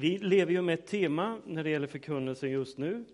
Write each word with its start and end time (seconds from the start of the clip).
Vi 0.00 0.18
lever 0.18 0.52
ju 0.52 0.62
med 0.62 0.74
ett 0.74 0.86
tema 0.86 1.40
när 1.46 1.64
det 1.64 1.70
gäller 1.70 1.86
förkunnelsen 1.86 2.50
just 2.50 2.78
nu 2.78 3.04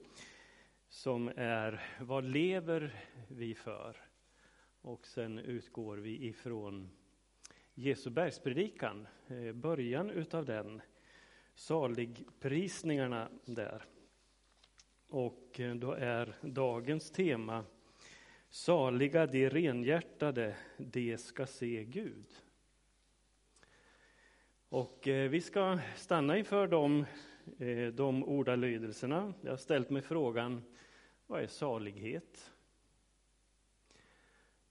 som 0.89 1.33
är 1.37 1.83
vad 2.01 2.25
lever 2.25 2.95
vi 3.29 3.55
för? 3.55 3.97
Och 4.81 5.07
sen 5.07 5.39
utgår 5.39 5.97
vi 5.97 6.27
ifrån 6.27 6.91
Jesu 7.75 8.11
bergspredikan, 8.11 9.07
eh, 9.27 9.53
början 9.53 10.11
utav 10.11 10.45
den, 10.45 10.83
saligprisningarna 11.55 13.29
där. 13.45 13.85
Och 15.09 15.61
eh, 15.61 15.75
då 15.75 15.93
är 15.93 16.35
dagens 16.41 17.11
tema 17.11 17.65
Saliga 18.51 19.27
de 19.27 19.51
renhjärtade, 19.51 20.57
de 20.79 21.19
ska 21.19 21.47
se 21.47 21.85
Gud. 21.85 22.46
Och 24.77 25.09
eh, 25.09 25.31
vi 25.31 25.41
ska 25.41 25.79
stanna 25.97 26.39
inför 26.39 26.67
de, 26.67 27.07
eh, 27.59 27.87
de 27.87 28.25
ordalydelserna. 28.25 29.35
Jag 29.41 29.53
har 29.53 29.57
ställt 29.57 29.91
mig 29.91 30.03
frågan, 30.03 30.63
vad 31.27 31.43
är 31.43 31.47
salighet? 31.47 32.53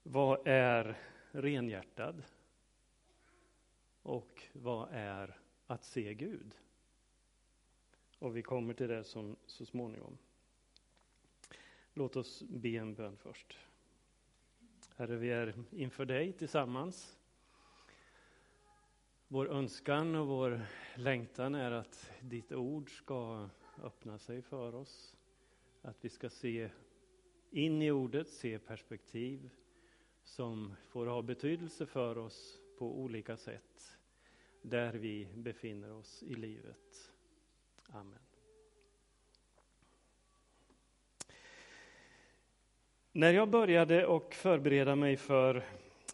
Vad 0.02 0.48
är 0.48 0.98
renhjärtad? 1.30 2.22
Och 4.02 4.42
vad 4.52 4.88
är 4.92 5.38
att 5.66 5.84
se 5.84 6.14
Gud? 6.14 6.54
Och 8.18 8.36
vi 8.36 8.42
kommer 8.42 8.74
till 8.74 8.88
det 8.88 9.04
som, 9.04 9.36
så 9.46 9.66
småningom. 9.66 10.18
Låt 11.94 12.16
oss 12.16 12.42
be 12.42 12.68
en 12.68 12.94
bön 12.94 13.16
först. 13.16 13.58
Herre, 14.96 15.16
vi 15.16 15.30
är 15.30 15.54
inför 15.70 16.04
dig 16.04 16.32
tillsammans. 16.32 17.15
Vår 19.28 19.48
önskan 19.48 20.14
och 20.14 20.26
vår 20.26 20.60
längtan 20.94 21.54
är 21.54 21.70
att 21.70 22.10
ditt 22.20 22.52
ord 22.52 22.90
ska 22.90 23.48
öppna 23.82 24.18
sig 24.18 24.42
för 24.42 24.74
oss. 24.74 25.16
Att 25.82 25.96
vi 26.00 26.08
ska 26.08 26.30
se 26.30 26.70
in 27.50 27.82
i 27.82 27.90
ordet, 27.90 28.28
se 28.28 28.58
perspektiv 28.58 29.50
som 30.24 30.74
får 30.88 31.06
ha 31.06 31.22
betydelse 31.22 31.86
för 31.86 32.18
oss 32.18 32.58
på 32.78 32.98
olika 33.00 33.36
sätt 33.36 33.98
där 34.62 34.92
vi 34.92 35.28
befinner 35.34 35.92
oss 35.92 36.22
i 36.22 36.34
livet. 36.34 37.12
Amen. 37.88 38.18
När 43.12 43.32
jag 43.32 43.50
började 43.50 44.06
och 44.06 44.34
förbereda 44.34 44.96
mig 44.96 45.16
för 45.16 45.64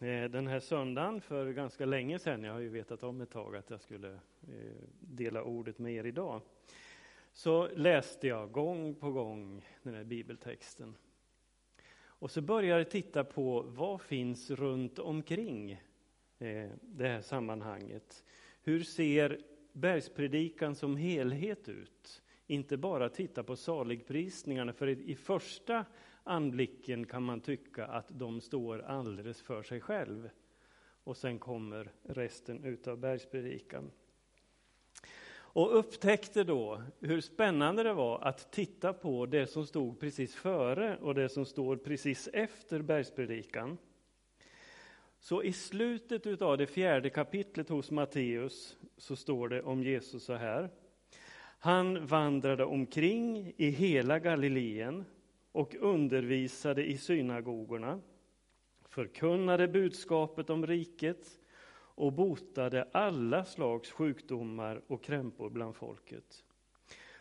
Eh, 0.02 0.30
den 0.30 0.46
här 0.46 0.60
söndagen 0.60 1.20
för 1.20 1.52
ganska 1.52 1.86
länge 1.86 2.18
sedan, 2.18 2.44
jag 2.44 2.52
har 2.52 2.60
ju 2.60 2.68
vetat 2.68 3.02
om 3.02 3.20
ett 3.20 3.30
tag 3.30 3.56
att 3.56 3.70
jag 3.70 3.80
skulle 3.80 4.12
eh, 4.12 4.82
dela 5.00 5.42
ordet 5.42 5.78
med 5.78 5.94
er 5.94 6.06
idag, 6.06 6.40
så 7.32 7.68
läste 7.74 8.26
jag 8.26 8.52
gång 8.52 8.94
på 8.94 9.10
gång 9.10 9.64
den 9.82 9.94
här 9.94 10.04
bibeltexten. 10.04 10.94
Och 12.04 12.30
så 12.30 12.40
började 12.40 12.80
jag 12.80 12.90
titta 12.90 13.24
på 13.24 13.62
vad 13.62 14.00
finns 14.00 14.50
runt 14.50 14.98
omkring 14.98 15.72
eh, 16.38 16.70
det 16.80 17.08
här 17.08 17.20
sammanhanget. 17.20 18.24
Hur 18.62 18.82
ser 18.82 19.38
bergspredikan 19.72 20.74
som 20.74 20.96
helhet 20.96 21.68
ut? 21.68 22.22
Inte 22.46 22.76
bara 22.76 23.08
titta 23.08 23.42
på 23.42 23.56
saligprisningarna, 23.56 24.72
för 24.72 24.88
i 24.88 25.14
första 25.14 25.84
anblicken 26.24 27.06
kan 27.06 27.22
man 27.22 27.40
tycka 27.40 27.86
att 27.86 28.06
de 28.08 28.40
står 28.40 28.82
alldeles 28.82 29.42
för 29.42 29.62
sig 29.62 29.80
själv. 29.80 30.30
Och 31.04 31.16
sen 31.16 31.38
kommer 31.38 31.92
resten 32.02 32.64
utav 32.64 32.98
bergspredikan. 32.98 33.90
Och 35.54 35.78
upptäckte 35.78 36.44
då 36.44 36.82
hur 37.00 37.20
spännande 37.20 37.82
det 37.82 37.92
var 37.92 38.20
att 38.20 38.52
titta 38.52 38.92
på 38.92 39.26
det 39.26 39.46
som 39.46 39.66
stod 39.66 40.00
precis 40.00 40.34
före 40.34 40.96
och 40.96 41.14
det 41.14 41.28
som 41.28 41.44
står 41.44 41.76
precis 41.76 42.28
efter 42.32 42.82
bergspredikan. 42.82 43.78
Så 45.20 45.42
i 45.42 45.52
slutet 45.52 46.26
utav 46.26 46.58
det 46.58 46.66
fjärde 46.66 47.10
kapitlet 47.10 47.68
hos 47.68 47.90
Matteus 47.90 48.76
så 48.96 49.16
står 49.16 49.48
det 49.48 49.62
om 49.62 49.82
Jesus 49.82 50.24
så 50.24 50.34
här. 50.34 50.70
Han 51.58 52.06
vandrade 52.06 52.64
omkring 52.64 53.52
i 53.56 53.70
hela 53.70 54.18
Galileen 54.18 55.04
och 55.52 55.74
undervisade 55.80 56.84
i 56.84 56.98
synagogorna, 56.98 58.00
förkunnade 58.88 59.68
budskapet 59.68 60.50
om 60.50 60.66
riket 60.66 61.38
och 61.94 62.12
botade 62.12 62.88
alla 62.92 63.44
slags 63.44 63.90
sjukdomar 63.90 64.82
och 64.86 65.02
krämpor 65.04 65.50
bland 65.50 65.76
folket. 65.76 66.44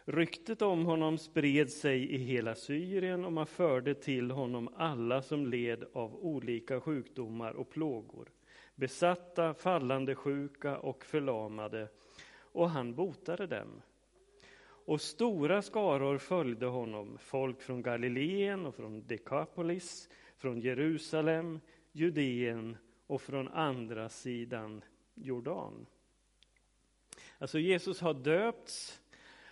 Ryktet 0.05 0.61
om 0.61 0.85
honom 0.85 1.17
spred 1.17 1.69
sig 1.69 2.11
i 2.11 2.17
hela 2.17 2.55
Syrien 2.55 3.25
och 3.25 3.33
man 3.33 3.47
förde 3.47 3.93
till 3.93 4.31
honom 4.31 4.69
alla 4.75 5.21
som 5.21 5.45
led 5.47 5.83
av 5.93 6.15
olika 6.15 6.81
sjukdomar 6.81 7.51
och 7.51 7.69
plågor, 7.69 8.29
besatta, 8.75 9.53
fallande 9.53 10.15
sjuka 10.15 10.77
och 10.77 11.05
förlamade, 11.05 11.87
och 12.51 12.69
han 12.69 12.95
botade 12.95 13.47
dem. 13.47 13.81
Och 14.91 15.01
stora 15.01 15.61
skaror 15.61 16.17
följde 16.17 16.65
honom, 16.65 17.17
folk 17.17 17.61
från 17.61 17.81
Galileen 17.81 18.65
och 18.65 18.75
från 18.75 19.07
Dekapolis, 19.07 20.09
från 20.37 20.59
Jerusalem, 20.59 21.59
Judeen 21.91 22.77
och 23.07 23.21
från 23.21 23.47
andra 23.47 24.09
sidan 24.09 24.83
Jordan. 25.13 25.85
Alltså 27.37 27.59
Jesus 27.59 28.01
har 28.01 28.13
döpts, 28.13 29.01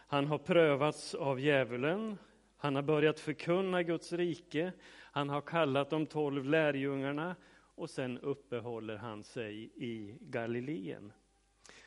han 0.07 0.25
har 0.25 0.38
prövats 0.38 1.16
av 1.16 1.39
djävulen, 1.39 2.17
han 2.57 2.75
har 2.75 2.83
börjat 2.83 3.19
förkunna 3.19 3.83
Guds 3.83 4.13
rike, 4.13 4.72
han 5.11 5.29
har 5.29 5.41
kallat 5.41 5.89
de 5.89 6.05
tolv 6.05 6.45
lärjungarna 6.45 7.35
och 7.53 7.89
sen 7.89 8.17
uppehåller 8.17 8.97
han 8.97 9.23
sig 9.23 9.72
i 9.75 10.17
Galileen. 10.22 11.13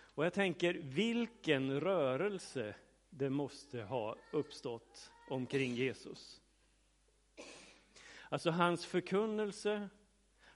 Och 0.01 0.25
jag 0.25 0.33
tänker, 0.33 0.75
vilken 0.75 1.81
rörelse 1.81 2.75
det 3.15 3.31
måste 3.31 3.83
ha 3.83 4.17
uppstått 4.31 5.13
omkring 5.29 5.75
Jesus. 5.75 6.41
Alltså 8.29 8.51
hans 8.51 8.87
förkunnelse, 8.87 9.89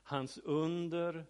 hans 0.03 0.39
under, 0.39 1.27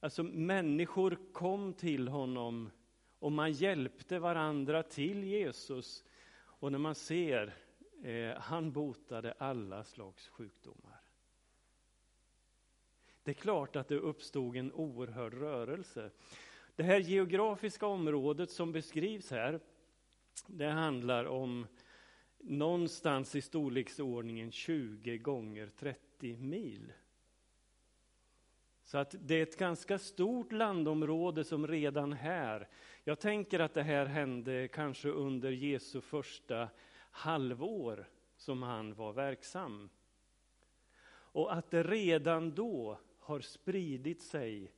alltså 0.00 0.22
människor 0.22 1.18
kom 1.32 1.72
till 1.72 2.08
honom 2.08 2.70
och 3.18 3.32
man 3.32 3.52
hjälpte 3.52 4.18
varandra 4.18 4.82
till 4.82 5.24
Jesus. 5.24 6.04
Och 6.32 6.72
när 6.72 6.78
man 6.78 6.94
ser, 6.94 7.54
eh, 8.02 8.40
han 8.40 8.72
botade 8.72 9.32
alla 9.32 9.84
slags 9.84 10.28
sjukdomar. 10.28 11.00
Det 13.22 13.30
är 13.30 13.34
klart 13.34 13.76
att 13.76 13.88
det 13.88 13.96
uppstod 13.96 14.56
en 14.56 14.72
oerhörd 14.72 15.34
rörelse. 15.34 16.10
Det 16.76 16.82
här 16.82 16.98
geografiska 16.98 17.86
området 17.86 18.50
som 18.50 18.72
beskrivs 18.72 19.30
här, 19.30 19.60
det 20.46 20.68
handlar 20.68 21.24
om 21.24 21.66
någonstans 22.38 23.34
i 23.34 23.40
storleksordningen 23.40 24.52
20 24.52 25.18
gånger 25.18 25.70
30 25.78 26.36
mil. 26.36 26.92
Så 28.84 28.98
att 28.98 29.14
det 29.20 29.34
är 29.34 29.42
ett 29.42 29.58
ganska 29.58 29.98
stort 29.98 30.52
landområde 30.52 31.44
som 31.44 31.66
redan 31.66 32.12
här, 32.12 32.68
jag 33.04 33.20
tänker 33.20 33.60
att 33.60 33.74
det 33.74 33.82
här 33.82 34.06
hände 34.06 34.68
kanske 34.68 35.08
under 35.08 35.50
Jesu 35.50 36.00
första 36.00 36.68
halvår 37.10 38.08
som 38.36 38.62
han 38.62 38.94
var 38.94 39.12
verksam. 39.12 39.90
Och 41.32 41.54
att 41.54 41.70
det 41.70 41.82
redan 41.82 42.54
då 42.54 42.98
har 43.18 43.40
spridit 43.40 44.22
sig 44.22 44.72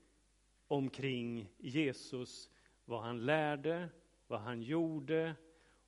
omkring 0.68 1.48
Jesus, 1.58 2.50
vad 2.84 3.02
han 3.02 3.24
lärde, 3.24 3.88
vad 4.26 4.40
han 4.40 4.62
gjorde, 4.62 5.34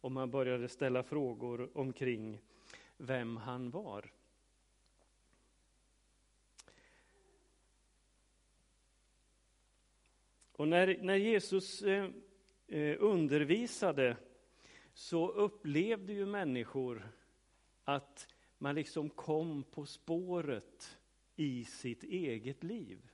och 0.04 0.12
man 0.12 0.30
började 0.30 0.68
ställa 0.68 1.02
frågor 1.02 1.70
omkring 1.74 2.40
vem 2.96 3.36
han 3.36 3.70
var. 3.70 4.12
Och 10.52 10.68
när, 10.68 10.98
när 11.02 11.16
Jesus 11.16 11.82
eh, 11.82 12.10
eh, 12.66 12.96
undervisade 12.98 14.16
så 14.94 15.28
upplevde 15.28 16.12
ju 16.12 16.26
människor 16.26 17.08
att 17.84 18.28
man 18.58 18.74
liksom 18.74 19.10
kom 19.10 19.62
på 19.62 19.86
spåret 19.86 20.98
i 21.36 21.64
sitt 21.64 22.02
eget 22.02 22.64
liv. 22.64 23.10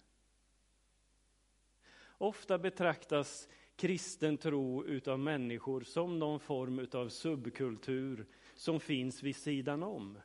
Ofta 2.03 2.59
betraktas 2.59 3.49
kristen 3.81 4.37
tro 4.37 4.85
utav 4.85 5.19
människor 5.19 5.81
som 5.81 6.19
någon 6.19 6.41
form 6.41 6.79
utav 6.79 7.09
subkultur 7.09 8.27
som 8.55 8.81
finns 8.81 9.23
vid 9.23 9.37
sidan 9.37 9.83
om. 9.83 10.19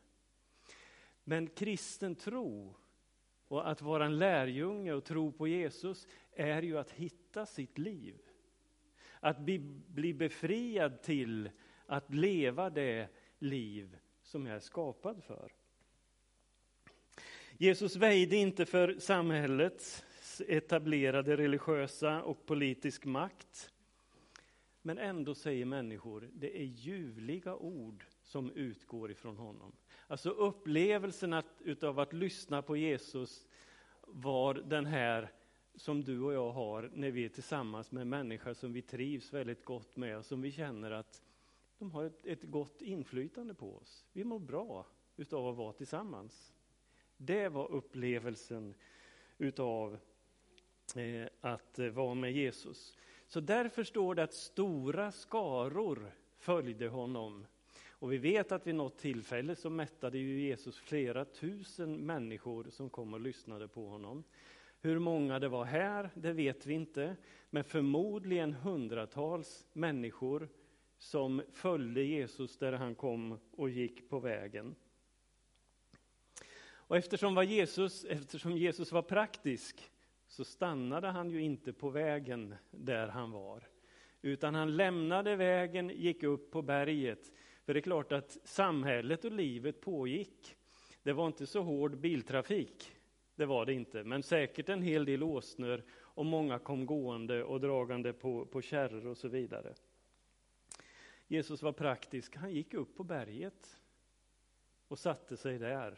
Men 1.23 1.47
kristen 1.47 2.15
tro 2.15 2.75
och 3.47 3.69
att 3.69 3.81
vara 3.81 4.05
en 4.05 4.17
lärjunge 4.17 4.93
och 4.93 5.03
tro 5.03 5.31
på 5.31 5.47
Jesus 5.47 6.07
är 6.31 6.61
ju 6.61 6.77
att 6.77 6.91
hitta 6.91 7.45
sitt 7.45 7.77
liv. 7.77 8.15
att 9.19 9.39
bli, 9.39 9.59
bli 9.87 10.13
befriad 10.13 11.01
till 11.01 11.49
att 11.85 12.13
leva 12.13 12.69
det 12.69 13.09
liv 13.39 13.97
som 14.23 14.45
jag 14.45 14.55
är 14.55 14.59
skapad 14.59 15.23
för. 15.23 15.51
Jesus 17.57 17.95
väjde 17.95 18.35
inte 18.35 18.65
för 18.65 18.99
samhällets 18.99 20.05
etablerade 20.41 21.37
religiösa 21.37 22.23
och 22.23 22.45
politisk 22.45 23.05
makt. 23.05 23.71
Men 24.81 24.97
ändå 24.97 25.35
säger 25.35 25.65
människor, 25.65 26.29
det 26.33 26.61
är 26.61 26.63
ljuvliga 26.63 27.55
ord 27.55 28.05
som 28.23 28.51
utgår 28.51 29.11
ifrån 29.11 29.37
honom. 29.37 29.71
Alltså 30.07 30.29
upplevelsen 30.29 31.33
att, 31.33 31.61
utav 31.63 31.99
att 31.99 32.13
lyssna 32.13 32.61
på 32.61 32.77
Jesus 32.77 33.47
var 34.01 34.53
den 34.53 34.85
här 34.85 35.31
som 35.75 36.03
du 36.03 36.21
och 36.21 36.33
jag 36.33 36.51
har 36.51 36.91
när 36.93 37.11
vi 37.11 37.25
är 37.25 37.29
tillsammans 37.29 37.91
med 37.91 38.07
människor 38.07 38.53
som 38.53 38.73
vi 38.73 38.81
trivs 38.81 39.33
väldigt 39.33 39.65
gott 39.65 39.95
med 39.95 40.17
och 40.17 40.25
som 40.25 40.41
vi 40.41 40.51
känner 40.51 40.91
att 40.91 41.23
de 41.77 41.91
har 41.91 42.03
ett, 42.03 42.25
ett 42.25 42.43
gott 42.43 42.81
inflytande 42.81 43.53
på 43.53 43.77
oss. 43.77 44.05
Vi 44.13 44.23
mår 44.23 44.39
bra 44.39 44.85
utav 45.17 45.47
att 45.47 45.57
vara 45.57 45.73
tillsammans. 45.73 46.53
Det 47.17 47.49
var 47.49 47.71
upplevelsen 47.71 48.73
utav 49.37 49.97
Eh, 50.95 51.27
att 51.41 51.79
eh, 51.79 51.87
vara 51.87 52.13
med 52.13 52.31
Jesus. 52.31 52.97
Så 53.27 53.39
därför 53.39 53.83
står 53.83 54.15
det 54.15 54.23
att 54.23 54.33
stora 54.33 55.11
skaror 55.11 56.11
följde 56.37 56.87
honom. 56.87 57.45
Och 57.89 58.13
vi 58.13 58.17
vet 58.17 58.51
att 58.51 58.67
vid 58.67 58.75
något 58.75 58.97
tillfälle 58.97 59.55
så 59.55 59.69
mättade 59.69 60.17
ju 60.17 60.39
Jesus 60.39 60.77
flera 60.77 61.25
tusen 61.25 61.95
människor 61.95 62.67
som 62.69 62.89
kom 62.89 63.13
och 63.13 63.19
lyssnade 63.19 63.67
på 63.67 63.87
honom. 63.87 64.23
Hur 64.81 64.99
många 64.99 65.39
det 65.39 65.47
var 65.47 65.65
här, 65.65 66.09
det 66.13 66.33
vet 66.33 66.65
vi 66.65 66.73
inte, 66.73 67.15
men 67.49 67.63
förmodligen 67.63 68.53
hundratals 68.53 69.65
människor 69.73 70.49
som 70.97 71.41
följde 71.51 72.03
Jesus 72.03 72.57
där 72.57 72.73
han 72.73 72.95
kom 72.95 73.39
och 73.51 73.69
gick 73.69 74.09
på 74.09 74.19
vägen. 74.19 74.75
Och 76.87 76.97
eftersom, 76.97 77.35
var 77.35 77.43
Jesus, 77.43 78.05
eftersom 78.05 78.57
Jesus 78.57 78.91
var 78.91 79.01
praktisk 79.01 79.91
så 80.35 80.45
stannade 80.45 81.07
han 81.07 81.29
ju 81.29 81.41
inte 81.41 81.73
på 81.73 81.89
vägen 81.89 82.55
där 82.71 83.07
han 83.07 83.31
var. 83.31 83.63
Utan 84.21 84.55
han 84.55 84.75
lämnade 84.75 85.35
vägen, 85.35 85.89
gick 85.89 86.23
upp 86.23 86.51
på 86.51 86.61
berget. 86.61 87.31
För 87.65 87.73
det 87.73 87.79
är 87.79 87.81
klart 87.81 88.11
att 88.11 88.37
samhället 88.43 89.25
och 89.25 89.31
livet 89.31 89.81
pågick. 89.81 90.55
Det 91.03 91.13
var 91.13 91.27
inte 91.27 91.47
så 91.47 91.61
hård 91.61 91.97
biltrafik, 91.97 92.91
det 93.35 93.45
var 93.45 93.65
det 93.65 93.73
inte. 93.73 94.03
Men 94.03 94.23
säkert 94.23 94.69
en 94.69 94.81
hel 94.81 95.05
del 95.05 95.23
åsnor 95.23 95.83
och 95.91 96.25
många 96.25 96.59
kom 96.59 96.85
gående 96.85 97.43
och 97.43 97.61
dragande 97.61 98.13
på, 98.13 98.45
på 98.45 98.61
kärror 98.61 99.07
och 99.07 99.17
så 99.17 99.27
vidare. 99.27 99.73
Jesus 101.27 101.61
var 101.61 101.71
praktisk, 101.71 102.35
han 102.35 102.53
gick 102.53 102.73
upp 102.73 102.95
på 102.95 103.03
berget 103.03 103.81
och 104.87 104.99
satte 104.99 105.37
sig 105.37 105.59
där. 105.59 105.97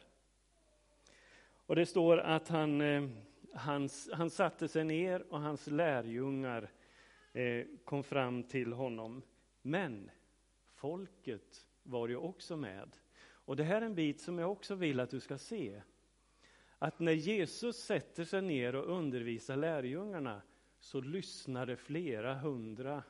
Och 1.66 1.75
det 1.75 1.86
står 1.86 2.18
att 2.18 2.48
han, 2.48 2.81
eh, 2.81 3.10
han, 3.54 3.90
han 4.14 4.30
satte 4.30 4.68
sig 4.68 4.84
ner 4.84 5.34
och 5.34 5.40
hans 5.40 5.68
lärjungar 5.68 6.72
eh, 7.34 7.66
kom 7.84 8.04
fram 8.04 8.44
till 8.44 8.74
honom. 8.74 9.22
Men 9.62 10.12
folket 10.76 11.68
var 11.84 12.08
ju 12.08 12.16
också 12.16 12.58
med. 12.58 12.96
Och 13.20 13.56
det 13.56 13.64
här 13.64 13.82
är 13.82 13.86
en 13.86 13.96
bit 13.96 14.22
som 14.22 14.40
jag 14.40 14.52
också 14.52 14.76
vill 14.76 15.00
att 15.00 15.10
du 15.10 15.20
ska 15.20 15.38
se. 15.38 15.82
Att 16.78 17.00
när 17.00 17.12
Jesus 17.12 17.78
sätter 17.78 18.24
sig 18.24 18.42
ner 18.42 18.76
och 18.76 18.98
undervisar 18.98 19.56
lärjungarna 19.56 20.42
så 20.80 21.02
lyssnade 21.02 21.78
flera 21.78 22.34
hundratals 22.34 23.06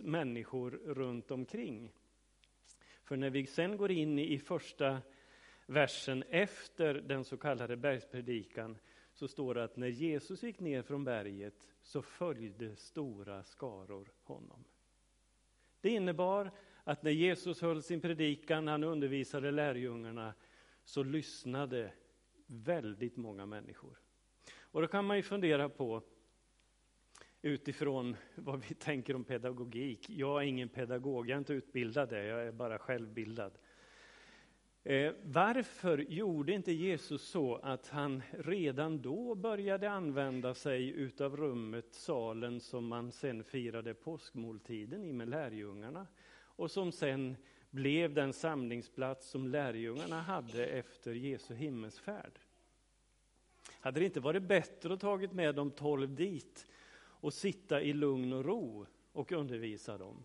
människor 0.00 0.70
runt 0.70 1.30
omkring. 1.30 1.92
För 3.04 3.16
när 3.16 3.30
vi 3.30 3.46
sen 3.46 3.76
går 3.76 3.90
in 3.90 4.18
i 4.18 4.38
första 4.38 4.98
versen 5.68 6.24
efter 6.30 6.94
den 6.94 7.24
så 7.24 7.36
kallade 7.36 7.76
bergspredikan 7.76 8.78
så 9.12 9.28
står 9.28 9.54
det 9.54 9.64
att 9.64 9.76
när 9.76 9.88
Jesus 9.88 10.42
gick 10.42 10.60
ner 10.60 10.82
från 10.82 11.04
berget 11.04 11.54
så 11.82 12.02
följde 12.02 12.76
stora 12.76 13.44
skaror 13.44 14.12
honom. 14.22 14.64
Det 15.80 15.90
innebar 15.90 16.50
att 16.84 17.02
när 17.02 17.10
Jesus 17.10 17.60
höll 17.60 17.82
sin 17.82 18.00
predikan, 18.00 18.68
han 18.68 18.84
undervisade 18.84 19.50
lärjungarna, 19.50 20.34
så 20.84 21.02
lyssnade 21.02 21.92
väldigt 22.46 23.16
många 23.16 23.46
människor. 23.46 23.98
Och 24.60 24.80
då 24.80 24.86
kan 24.88 25.04
man 25.04 25.16
ju 25.16 25.22
fundera 25.22 25.68
på 25.68 26.02
utifrån 27.42 28.16
vad 28.34 28.64
vi 28.68 28.74
tänker 28.74 29.16
om 29.16 29.24
pedagogik. 29.24 30.10
Jag 30.10 30.42
är 30.42 30.46
ingen 30.46 30.68
pedagog, 30.68 31.28
jag 31.28 31.34
är 31.34 31.38
inte 31.38 31.52
utbildad 31.52 32.12
jag 32.12 32.46
är 32.46 32.52
bara 32.52 32.78
självbildad. 32.78 33.58
Eh, 34.88 35.12
varför 35.22 35.98
gjorde 35.98 36.52
inte 36.52 36.72
Jesus 36.72 37.22
så 37.22 37.56
att 37.56 37.88
han 37.88 38.22
redan 38.30 39.02
då 39.02 39.34
började 39.34 39.90
använda 39.90 40.54
sig 40.54 40.88
utav 40.88 41.36
rummet, 41.36 41.94
salen 41.94 42.60
som 42.60 42.86
man 42.86 43.12
sen 43.12 43.44
firade 43.44 43.94
påskmåltiden 43.94 45.04
i 45.04 45.12
med 45.12 45.28
lärjungarna 45.28 46.06
och 46.40 46.70
som 46.70 46.92
sen 46.92 47.36
blev 47.70 48.14
den 48.14 48.32
samlingsplats 48.32 49.30
som 49.30 49.48
lärjungarna 49.48 50.20
hade 50.20 50.66
efter 50.66 51.12
Jesu 51.12 51.54
himmelsfärd? 51.54 52.38
Hade 53.80 54.00
det 54.00 54.06
inte 54.06 54.20
varit 54.20 54.42
bättre 54.42 54.94
att 54.94 55.00
tagit 55.00 55.32
med 55.32 55.54
de 55.54 55.70
tolv 55.70 56.14
dit 56.14 56.66
och 57.00 57.34
sitta 57.34 57.82
i 57.82 57.92
lugn 57.92 58.32
och 58.32 58.44
ro 58.44 58.86
och 59.12 59.32
undervisa 59.32 59.98
dem? 59.98 60.24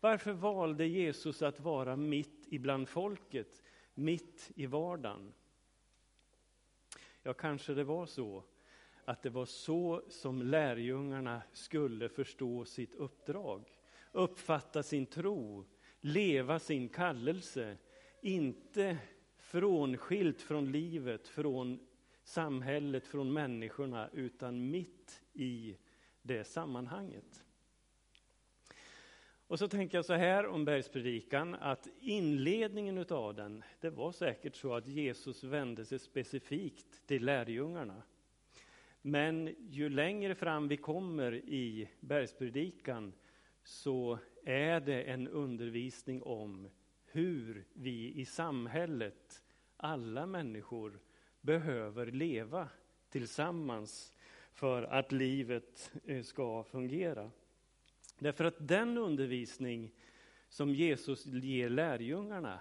Varför 0.00 0.32
valde 0.32 0.86
Jesus 0.86 1.42
att 1.42 1.60
vara 1.60 1.96
mitt 1.96 2.46
ibland 2.48 2.88
folket 2.88 3.62
mitt 3.94 4.50
i 4.54 4.66
vardagen. 4.66 5.32
Ja, 7.22 7.34
kanske 7.34 7.74
det 7.74 7.84
var 7.84 8.06
så 8.06 8.44
att 9.04 9.22
det 9.22 9.30
var 9.30 9.46
så 9.46 10.02
som 10.08 10.42
lärjungarna 10.42 11.42
skulle 11.52 12.08
förstå 12.08 12.64
sitt 12.64 12.94
uppdrag, 12.94 13.64
uppfatta 14.12 14.82
sin 14.82 15.06
tro, 15.06 15.64
leva 16.00 16.58
sin 16.58 16.88
kallelse, 16.88 17.76
inte 18.20 18.98
frånskilt 19.38 20.42
från 20.42 20.72
livet, 20.72 21.28
från 21.28 21.86
samhället, 22.22 23.06
från 23.06 23.32
människorna, 23.32 24.08
utan 24.12 24.70
mitt 24.70 25.22
i 25.32 25.76
det 26.22 26.44
sammanhanget. 26.44 27.43
Och 29.46 29.58
så 29.58 29.68
tänker 29.68 29.98
jag 29.98 30.04
så 30.04 30.14
här 30.14 30.46
om 30.46 30.64
bergspredikan, 30.64 31.54
att 31.54 31.88
inledningen 32.00 32.98
utav 32.98 33.34
den, 33.34 33.64
det 33.80 33.90
var 33.90 34.12
säkert 34.12 34.56
så 34.56 34.74
att 34.74 34.86
Jesus 34.86 35.44
vände 35.44 35.84
sig 35.84 35.98
specifikt 35.98 37.06
till 37.06 37.24
lärjungarna. 37.24 38.02
Men 39.02 39.54
ju 39.58 39.88
längre 39.88 40.34
fram 40.34 40.68
vi 40.68 40.76
kommer 40.76 41.34
i 41.34 41.88
bergspredikan 42.00 43.12
så 43.64 44.18
är 44.44 44.80
det 44.80 45.02
en 45.02 45.28
undervisning 45.28 46.22
om 46.22 46.68
hur 47.06 47.64
vi 47.72 48.14
i 48.14 48.24
samhället, 48.24 49.42
alla 49.76 50.26
människor, 50.26 51.00
behöver 51.40 52.06
leva 52.06 52.68
tillsammans 53.08 54.12
för 54.52 54.82
att 54.82 55.12
livet 55.12 55.92
eh, 56.04 56.22
ska 56.22 56.62
fungera. 56.62 57.30
Därför 58.18 58.44
att 58.44 58.68
den 58.68 58.98
undervisning 58.98 59.94
som 60.48 60.74
Jesus 60.74 61.26
ger 61.26 61.68
lärjungarna 61.68 62.60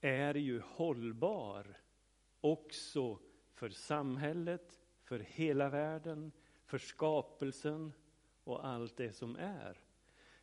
är 0.00 0.34
ju 0.34 0.60
hållbar 0.60 1.80
också 2.40 3.18
för 3.52 3.68
samhället, 3.68 4.80
för 5.02 5.18
hela 5.18 5.68
världen, 5.68 6.32
för 6.66 6.78
skapelsen 6.78 7.92
och 8.44 8.66
allt 8.66 8.96
det 8.96 9.12
som 9.12 9.36
är. 9.36 9.78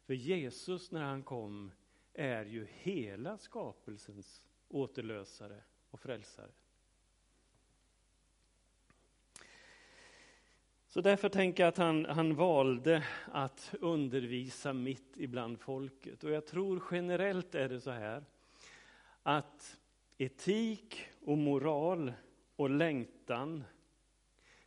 För 0.06 0.14
Jesus 0.14 0.92
när 0.92 1.02
han 1.04 1.24
kom 1.24 1.72
är 2.14 2.46
ju 2.46 2.68
hela 2.72 3.38
skapelsens 3.38 4.42
återlösare 4.68 5.64
och 5.90 6.00
frälsare. 6.00 6.52
Så 10.94 11.02
därför 11.02 11.30
tänker 11.30 11.64
jag 11.64 11.68
att 11.68 11.78
han, 11.78 12.06
han 12.06 12.36
valde 12.36 13.04
att 13.26 13.74
undervisa 13.80 14.74
mitt 14.74 15.18
ibland 15.18 15.60
folket. 15.60 16.24
Och 16.24 16.32
jag 16.32 16.46
tror 16.46 16.84
generellt 16.92 17.56
är 17.56 17.70
det 17.70 17.82
så 17.82 17.92
här 17.92 18.24
att 19.24 19.80
etik 20.18 21.06
och 21.22 21.38
moral 21.38 22.14
och 22.56 22.70
längtan, 22.70 23.64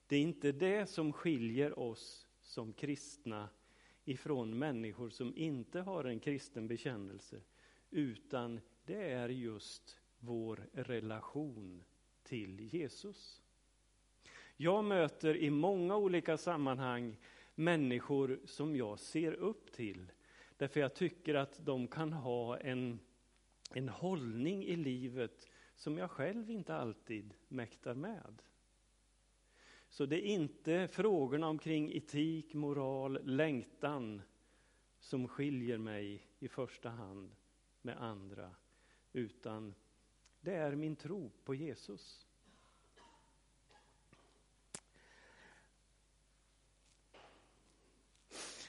det 0.07 0.16
är 0.16 0.21
inte 0.21 0.52
det 0.52 0.87
som 0.87 1.12
skiljer 1.12 1.78
oss 1.78 2.26
som 2.43 2.73
kristna 2.73 3.49
ifrån 4.04 4.59
människor 4.59 5.11
som 5.11 5.37
inte 5.37 5.81
har 5.81 6.04
en 6.04 6.21
kristen 6.21 6.69
bekännelse, 6.69 7.40
utan 7.90 8.61
det 8.85 9.11
är 9.11 9.28
just 9.28 10.00
vår 10.19 10.66
relation 10.73 11.85
till 12.23 12.61
Jesus. 12.61 13.44
Jag 14.56 14.84
möter 14.84 15.37
i 15.37 15.50
många 15.50 15.96
olika 15.96 16.37
sammanhang 16.37 17.16
människor 17.54 18.40
som 18.44 18.76
jag 18.76 18.99
ser 18.99 19.32
upp 19.32 19.73
till. 19.73 20.12
Därför 20.56 20.80
jag 20.80 20.94
tycker 20.94 21.34
att 21.34 21.66
de 21.66 21.88
kan 21.88 22.12
ha 22.12 22.58
en, 22.58 22.99
en 23.75 23.88
hållning 23.88 24.64
i 24.64 24.76
livet 24.76 25.49
som 25.76 25.99
jag 25.99 26.11
själv 26.11 26.50
inte 26.50 26.75
alltid 26.76 27.34
mäktar 27.49 27.94
med. 27.94 28.42
Så 29.88 30.06
det 30.06 30.16
är 30.16 30.34
inte 30.34 30.88
frågorna 30.88 31.49
omkring 31.49 31.96
etik, 31.96 32.54
moral, 32.54 33.18
längtan 33.25 34.23
som 35.00 35.28
skiljer 35.28 35.78
mig 35.78 36.26
i 36.38 36.49
första 36.49 36.90
hand 36.90 37.34
med 37.82 38.02
andra, 38.02 38.50
utan 39.12 39.75
det 40.40 40.54
är 40.54 40.75
min 40.75 40.96
tro 40.96 41.30
på 41.44 41.54
Jesus. 41.54 42.24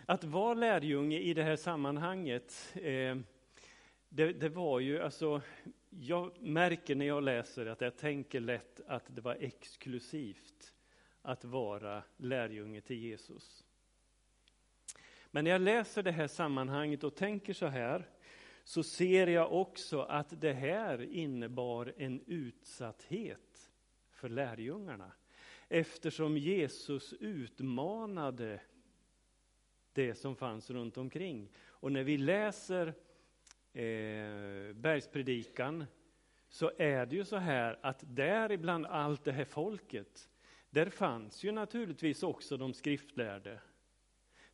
Att 0.07 0.23
vara 0.23 0.53
lärjunge 0.53 1.19
i 1.19 1.33
det 1.33 1.43
här 1.43 1.55
sammanhanget, 1.55 2.73
eh, 2.75 3.17
det, 4.09 4.33
det, 4.33 4.49
var 4.49 4.79
ju 4.79 5.01
alltså, 5.01 5.41
jag 5.89 6.41
märker 6.41 6.95
när 6.95 7.05
jag 7.05 7.23
läser 7.23 7.65
att 7.65 7.81
jag 7.81 7.97
tänker 7.97 8.39
lätt 8.39 8.81
att 8.87 9.03
det 9.07 9.21
var 9.21 9.37
exklusivt 9.39 10.73
att 11.21 11.45
vara 11.45 12.03
lärjunge 12.17 12.81
till 12.81 12.95
Jesus. 12.95 13.63
Men 15.31 15.43
när 15.43 15.51
jag 15.51 15.61
läser 15.61 16.03
det 16.03 16.11
här 16.11 16.27
sammanhanget 16.27 17.03
och 17.03 17.15
tänker 17.15 17.53
så 17.53 17.67
här, 17.67 18.09
så 18.63 18.83
ser 18.83 19.27
jag 19.27 19.53
också 19.53 20.01
att 20.01 20.41
det 20.41 20.53
här 20.53 21.01
innebar 21.01 21.93
en 21.97 22.21
utsatthet 22.27 23.71
för 24.11 24.29
lärjungarna. 24.29 25.11
Eftersom 25.69 26.37
Jesus 26.37 27.13
utmanade 27.13 28.59
det 29.95 30.15
som 30.15 30.35
fanns 30.35 30.69
runt 30.69 30.97
omkring. 30.97 31.49
Och 31.57 31.91
när 31.91 32.03
vi 32.03 32.17
läser 32.17 32.87
eh, 33.73 34.73
bergspredikan 34.73 35.85
så 36.49 36.71
är 36.77 37.05
det 37.05 37.15
ju 37.15 37.25
så 37.25 37.37
här 37.37 37.79
att 37.81 38.03
där 38.07 38.51
ibland 38.51 38.85
allt 38.85 39.23
det 39.23 39.31
här 39.31 39.45
folket, 39.45 40.29
där 40.69 40.89
fanns 40.89 41.43
ju 41.43 41.51
naturligtvis 41.51 42.23
också 42.23 42.57
de 42.57 42.73
skriftlärde. 42.73 43.59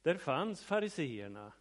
Där 0.02 0.16
fanns 0.16 0.64
fariseerna. 0.64 1.52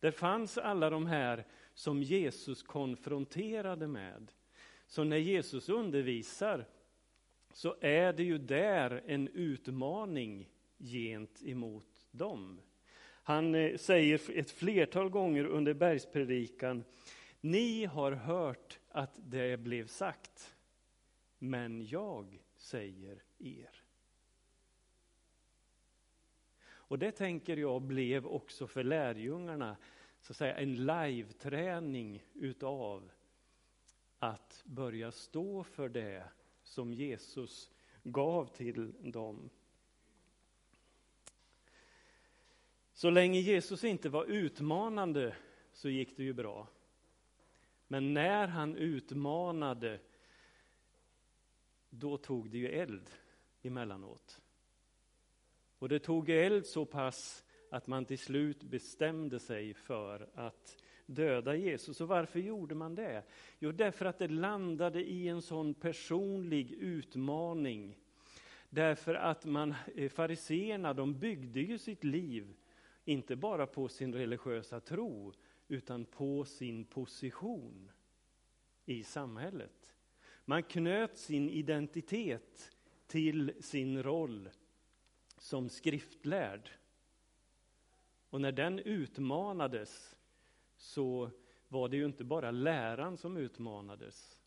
Där 0.00 0.10
fanns 0.10 0.58
alla 0.58 0.90
de 0.90 1.06
här 1.06 1.44
som 1.74 2.02
Jesus 2.02 2.62
konfronterade 2.62 3.86
med. 3.86 4.32
Så 4.86 5.04
när 5.04 5.16
Jesus 5.16 5.68
undervisar 5.68 6.66
så 7.52 7.76
är 7.80 8.12
det 8.12 8.24
ju 8.24 8.38
där 8.38 9.02
en 9.06 9.28
utmaning 9.28 10.48
gentemot 10.78 12.08
dem. 12.10 12.60
Han 13.26 13.54
eh, 13.54 13.76
säger 13.76 14.38
ett 14.38 14.50
flertal 14.50 15.08
gånger 15.08 15.44
under 15.44 15.74
bergspredikan, 15.74 16.84
ni 17.40 17.84
har 17.84 18.12
hört 18.12 18.78
att 18.88 19.10
det 19.16 19.60
blev 19.60 19.86
sagt, 19.86 20.56
men 21.38 21.86
jag 21.86 22.42
säger 22.56 23.22
er. 23.38 23.82
Och 26.66 26.98
det 26.98 27.12
tänker 27.12 27.56
jag 27.56 27.82
blev 27.82 28.26
också 28.26 28.66
för 28.66 28.84
lärjungarna 28.84 29.76
så 30.20 30.32
att 30.32 30.36
säga, 30.36 30.56
en 30.58 30.74
live-träning 30.86 32.24
utav 32.34 33.10
att 34.18 34.62
börja 34.64 35.12
stå 35.12 35.64
för 35.64 35.88
det 35.88 36.24
som 36.62 36.92
Jesus 36.92 37.70
gav 38.02 38.46
till 38.46 38.92
dem. 39.12 39.50
Så 43.04 43.10
länge 43.10 43.40
Jesus 43.40 43.84
inte 43.84 44.08
var 44.08 44.24
utmanande 44.24 45.34
så 45.72 45.88
gick 45.88 46.16
det 46.16 46.22
ju 46.24 46.32
bra. 46.32 46.68
Men 47.88 48.14
när 48.14 48.46
han 48.46 48.76
utmanade, 48.76 50.00
då 51.90 52.16
tog 52.16 52.50
det 52.50 52.58
ju 52.58 52.68
eld 52.68 53.10
emellanåt. 53.62 54.40
Och 55.78 55.88
det 55.88 55.98
tog 55.98 56.30
eld 56.30 56.66
så 56.66 56.84
pass 56.84 57.44
att 57.70 57.86
man 57.86 58.04
till 58.04 58.18
slut 58.18 58.62
bestämde 58.62 59.38
sig 59.38 59.74
för 59.74 60.28
att 60.34 60.76
döda 61.06 61.56
Jesus. 61.56 62.00
Och 62.00 62.08
varför 62.08 62.38
gjorde 62.38 62.74
man 62.74 62.94
det? 62.94 63.22
Jo, 63.58 63.72
därför 63.72 64.06
att 64.06 64.18
det 64.18 64.28
landade 64.28 65.04
i 65.04 65.28
en 65.28 65.42
sån 65.42 65.74
personlig 65.74 66.72
utmaning. 66.72 67.98
Därför 68.70 69.14
att 69.14 69.44
man, 69.44 69.74
eh, 69.94 70.08
fariseerna, 70.08 70.94
de 70.94 71.18
byggde 71.18 71.60
ju 71.60 71.78
sitt 71.78 72.04
liv 72.04 72.54
inte 73.04 73.36
bara 73.36 73.66
på 73.66 73.88
sin 73.88 74.14
religiösa 74.14 74.80
tro, 74.80 75.32
utan 75.68 76.04
på 76.04 76.44
sin 76.44 76.84
position 76.84 77.90
i 78.84 79.04
samhället. 79.04 79.94
Man 80.44 80.62
knöt 80.62 81.18
sin 81.18 81.50
identitet 81.50 82.76
till 83.06 83.52
sin 83.60 84.02
roll 84.02 84.50
som 85.38 85.68
skriftlärd. 85.68 86.70
Och 88.30 88.40
när 88.40 88.52
den 88.52 88.78
utmanades 88.78 90.16
så 90.76 91.30
var 91.68 91.88
det 91.88 91.96
ju 91.96 92.04
inte 92.04 92.24
bara 92.24 92.50
läran 92.50 93.16
som 93.16 93.36
utmanades, 93.36 94.40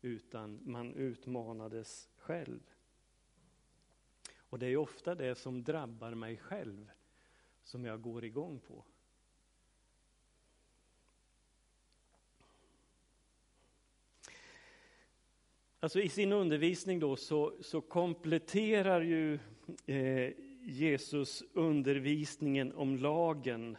utan 0.00 0.60
man 0.64 0.94
utmanades 0.94 2.08
själv. 2.16 2.60
Och 4.36 4.58
det 4.58 4.66
är 4.66 4.76
ofta 4.76 5.14
det 5.14 5.34
som 5.34 5.64
drabbar 5.64 6.14
mig 6.14 6.36
själv 6.36 6.90
som 7.64 7.84
jag 7.84 8.02
går 8.02 8.24
igång 8.24 8.60
på. 8.60 8.84
Alltså 15.80 16.00
I 16.00 16.08
sin 16.08 16.32
undervisning 16.32 17.00
då 17.00 17.16
så, 17.16 17.54
så 17.60 17.80
kompletterar 17.80 19.00
ju 19.00 19.38
eh, 19.86 20.32
Jesus 20.62 21.42
undervisningen 21.52 22.72
om 22.72 22.96
lagen 22.96 23.76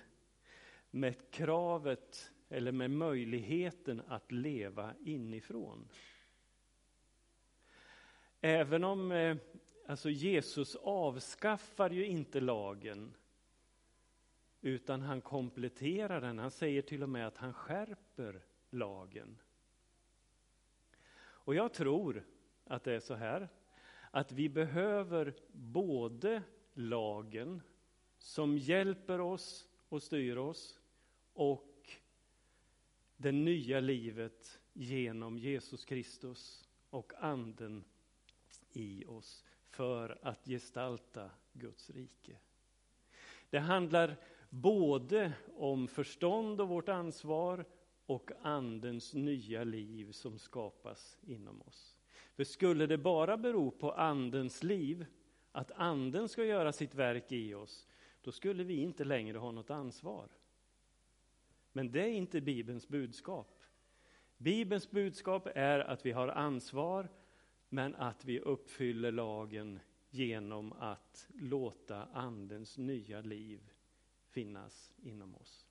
med 0.91 1.31
kravet 1.31 2.31
eller 2.49 2.71
med 2.71 2.91
möjligheten 2.91 4.01
att 4.07 4.31
leva 4.31 4.93
inifrån. 5.05 5.89
Även 8.41 8.83
om 8.83 9.11
eh, 9.11 9.37
alltså 9.87 10.09
Jesus 10.09 10.75
avskaffar 10.75 11.89
ju 11.89 12.05
inte 12.05 12.39
lagen 12.39 13.13
utan 14.63 15.01
han 15.01 15.21
kompletterar 15.21 16.21
den. 16.21 16.39
Han 16.39 16.51
säger 16.51 16.81
till 16.81 17.03
och 17.03 17.09
med 17.09 17.27
att 17.27 17.37
han 17.37 17.53
skärper 17.53 18.41
lagen. 18.69 19.37
Och 21.15 21.55
jag 21.55 21.73
tror 21.73 22.23
att 22.65 22.83
det 22.83 22.93
är 22.93 22.99
så 22.99 23.13
här 23.13 23.49
att 24.11 24.31
vi 24.31 24.49
behöver 24.49 25.33
både 25.51 26.43
lagen 26.73 27.61
som 28.17 28.57
hjälper 28.57 29.21
oss 29.21 29.69
och 29.89 30.03
styr 30.03 30.37
oss 30.37 30.79
och 31.33 31.91
det 33.17 33.31
nya 33.31 33.79
livet 33.79 34.59
genom 34.73 35.37
Jesus 35.37 35.85
Kristus 35.85 36.69
och 36.89 37.13
anden 37.19 37.83
i 38.71 39.05
oss 39.05 39.43
för 39.69 40.17
att 40.21 40.45
gestalta 40.45 41.29
Guds 41.53 41.89
rike. 41.89 42.37
Det 43.49 43.59
handlar 43.59 44.17
både 44.53 45.33
om 45.57 45.87
förstånd 45.87 46.61
och 46.61 46.69
vårt 46.69 46.89
ansvar 46.89 47.65
och 48.05 48.31
andens 48.41 49.13
nya 49.13 49.63
liv 49.63 50.11
som 50.11 50.39
skapas 50.39 51.17
inom 51.21 51.61
oss. 51.61 51.99
För 52.35 52.43
skulle 52.43 52.85
det 52.85 52.97
bara 52.97 53.37
bero 53.37 53.71
på 53.71 53.91
andens 53.91 54.63
liv, 54.63 55.05
att 55.51 55.71
anden 55.71 56.29
ska 56.29 56.45
göra 56.45 56.71
sitt 56.71 56.95
verk 56.95 57.31
i 57.31 57.53
oss, 57.53 57.87
då 58.21 58.31
skulle 58.31 58.63
vi 58.63 58.75
inte 58.75 59.03
längre 59.03 59.37
ha 59.37 59.51
något 59.51 59.69
ansvar. 59.69 60.29
Men 61.71 61.91
det 61.91 62.01
är 62.01 62.11
inte 62.11 62.41
Bibelns 62.41 62.87
budskap. 62.87 63.63
Bibelns 64.37 64.91
budskap 64.91 65.47
är 65.55 65.79
att 65.79 66.05
vi 66.05 66.11
har 66.11 66.27
ansvar, 66.27 67.09
men 67.69 67.95
att 67.95 68.25
vi 68.25 68.39
uppfyller 68.39 69.11
lagen 69.11 69.79
genom 70.09 70.73
att 70.73 71.27
låta 71.33 72.05
andens 72.05 72.77
nya 72.77 73.21
liv 73.21 73.72
finnas 74.33 74.91
inom 75.03 75.35
oss. 75.35 75.65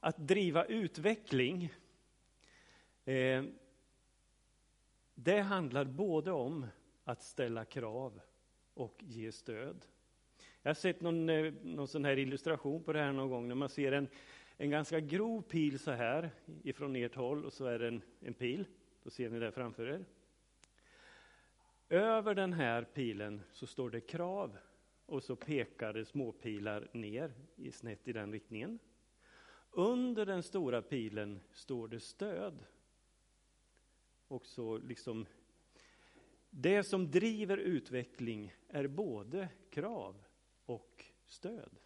Att 0.00 0.16
driva 0.16 0.64
utveckling, 0.64 1.72
eh, 3.04 3.44
det 5.14 5.40
handlar 5.40 5.84
både 5.84 6.32
om 6.32 6.66
att 7.04 7.22
ställa 7.22 7.64
krav 7.64 8.20
och 8.74 9.02
ge 9.02 9.32
stöd. 9.32 9.84
Jag 10.62 10.70
har 10.70 10.74
sett 10.74 11.00
någon, 11.00 11.28
eh, 11.28 11.52
någon 11.62 11.88
sån 11.88 12.04
här 12.04 12.18
illustration 12.18 12.82
på 12.82 12.92
det 12.92 13.00
här 13.00 13.12
någon 13.12 13.30
gång 13.30 13.48
när 13.48 13.54
man 13.54 13.68
ser 13.68 13.92
en, 13.92 14.08
en 14.56 14.70
ganska 14.70 15.00
grov 15.00 15.42
pil 15.42 15.78
så 15.78 15.90
här 15.90 16.30
ifrån 16.62 16.96
ert 16.96 17.14
håll 17.14 17.44
och 17.44 17.52
så 17.52 17.64
är 17.64 17.78
det 17.78 17.88
en, 17.88 18.02
en 18.20 18.34
pil. 18.34 18.64
Då 19.02 19.10
ser 19.10 19.30
ni 19.30 19.38
det 19.38 19.52
framför 19.52 19.86
er. 19.88 20.04
Över 21.88 22.34
den 22.34 22.52
här 22.52 22.84
pilen 22.84 23.42
så 23.52 23.66
står 23.66 23.90
det 23.90 24.00
krav 24.00 24.58
och 25.06 25.22
så 25.22 25.36
pekar 25.36 25.92
det 25.92 26.04
småpilar 26.04 26.88
ner 26.92 27.34
i 27.56 27.72
snett 27.72 28.08
i 28.08 28.12
den 28.12 28.32
riktningen. 28.32 28.78
Under 29.70 30.26
den 30.26 30.42
stora 30.42 30.82
pilen 30.82 31.40
står 31.52 31.88
det 31.88 32.00
stöd. 32.00 32.64
Och 34.28 34.46
så 34.46 34.78
liksom 34.78 35.26
det 36.50 36.84
som 36.84 37.10
driver 37.10 37.58
utveckling 37.58 38.54
är 38.68 38.86
både 38.86 39.48
krav 39.70 40.24
och 40.66 41.04
stöd. 41.26 41.78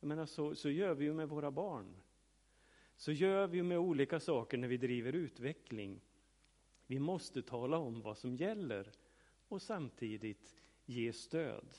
Jag 0.00 0.08
menar, 0.08 0.26
så, 0.26 0.54
så 0.54 0.70
gör 0.70 0.94
vi 0.94 1.04
ju 1.04 1.12
med 1.12 1.28
våra 1.28 1.50
barn. 1.50 1.96
Så 2.96 3.12
gör 3.12 3.46
vi 3.46 3.62
med 3.62 3.78
olika 3.78 4.20
saker 4.20 4.58
när 4.58 4.68
vi 4.68 4.76
driver 4.76 5.12
utveckling. 5.12 6.00
Vi 6.86 6.98
måste 6.98 7.42
tala 7.42 7.78
om 7.78 8.00
vad 8.00 8.18
som 8.18 8.36
gäller 8.36 8.92
och 9.48 9.62
samtidigt 9.62 10.56
ge 10.86 11.12
stöd. 11.12 11.78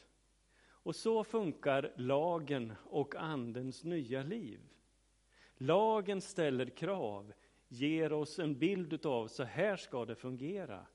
Och 0.60 0.96
så 0.96 1.24
funkar 1.24 1.94
lagen 1.96 2.74
och 2.84 3.16
Andens 3.16 3.84
nya 3.84 4.24
liv. 4.24 4.60
Lagen 5.58 6.22
ställer 6.22 6.70
krav, 6.70 7.34
ger 7.68 8.14
oss 8.14 8.40
en 8.40 8.60
bild 8.60 9.06
av 9.06 9.28
så 9.28 9.44
här 9.44 9.76
ska 9.76 10.06
det 10.06 10.16
fungera. 10.16 10.86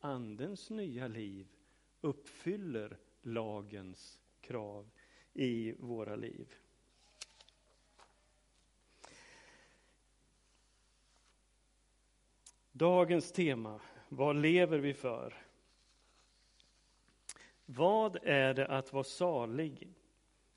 Andens 0.00 0.70
nya 0.70 1.08
liv 1.08 1.48
uppfyller 2.00 2.98
lagens 3.22 4.20
krav 4.40 4.90
i 5.34 5.72
våra 5.72 6.16
liv. 6.16 6.54
Dagens 12.72 13.32
tema, 13.32 13.80
vad 14.08 14.36
lever 14.36 14.78
vi 14.78 14.94
för? 14.94 15.47
Vad 17.70 18.18
är 18.22 18.54
det 18.54 18.66
att 18.66 18.92
vara 18.92 19.04
salig? 19.04 19.88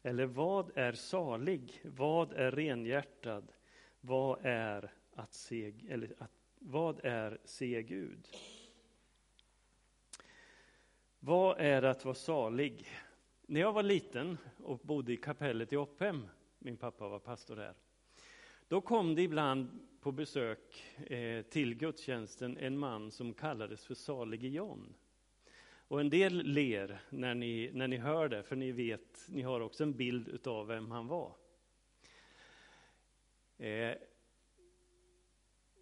Eller 0.03 0.25
vad 0.25 0.71
är 0.75 0.93
salig? 0.93 1.81
Vad 1.83 2.33
är 2.33 2.51
renhjärtad? 2.51 3.51
Vad 4.01 4.39
är 4.45 4.93
att 5.13 5.33
se, 5.33 5.73
eller 5.89 6.13
att, 6.17 6.31
vad 6.59 6.99
är 7.05 7.37
se 7.45 7.83
Gud? 7.83 8.27
Vad 11.19 11.59
är 11.59 11.81
att 11.81 12.05
vara 12.05 12.15
salig? 12.15 12.87
När 13.41 13.61
jag 13.61 13.73
var 13.73 13.83
liten 13.83 14.37
och 14.63 14.79
bodde 14.79 15.13
i 15.13 15.17
kapellet 15.17 15.73
i 15.73 15.77
Opphem, 15.77 16.27
min 16.59 16.77
pappa 16.77 17.07
var 17.07 17.19
pastor 17.19 17.55
där, 17.55 17.73
då 18.67 18.81
kom 18.81 19.15
det 19.15 19.21
ibland 19.21 19.79
på 20.01 20.11
besök 20.11 20.83
eh, 21.11 21.41
till 21.41 21.75
gudstjänsten 21.75 22.57
en 22.57 22.77
man 22.77 23.11
som 23.11 23.33
kallades 23.33 23.85
för 23.85 23.95
salige 23.95 24.47
John. 24.47 24.93
Och 25.91 26.01
en 26.01 26.09
del 26.09 26.43
ler 26.43 27.01
när 27.09 27.35
ni, 27.35 27.71
när 27.73 27.87
ni 27.87 27.97
hör 27.97 28.29
det, 28.29 28.43
för 28.43 28.55
ni 28.55 28.71
vet, 28.71 29.25
ni 29.29 29.41
har 29.41 29.61
också 29.61 29.83
en 29.83 29.93
bild 29.93 30.47
av 30.47 30.67
vem 30.67 30.91
han 30.91 31.07
var. 31.07 31.35
Eh, 33.57 33.95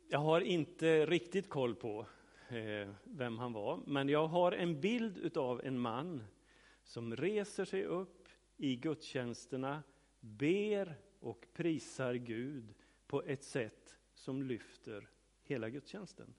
jag 0.10 0.20
har 0.20 0.42
inte 0.42 1.06
riktigt 1.06 1.50
koll 1.50 1.76
på 1.76 2.06
eh, 2.50 2.90
vem 3.04 3.38
han 3.38 3.54
var, 3.54 3.80
men 3.88 4.10
jag 4.10 4.28
har 4.28 4.52
en 4.52 4.82
bild 4.82 5.38
av 5.38 5.62
en 5.66 5.80
man 5.80 6.24
som 6.84 7.16
reser 7.16 7.66
sig 7.66 7.86
upp 7.86 8.30
i 8.58 8.76
gudstjänsterna, 8.76 9.84
ber 10.20 10.96
och 11.20 11.46
prisar 11.54 12.14
Gud 12.14 12.74
på 13.08 13.24
ett 13.24 13.44
sätt 13.44 13.98
som 14.14 14.44
lyfter 14.44 15.10
hela 15.44 15.70
gudstjänsten. 15.70 16.34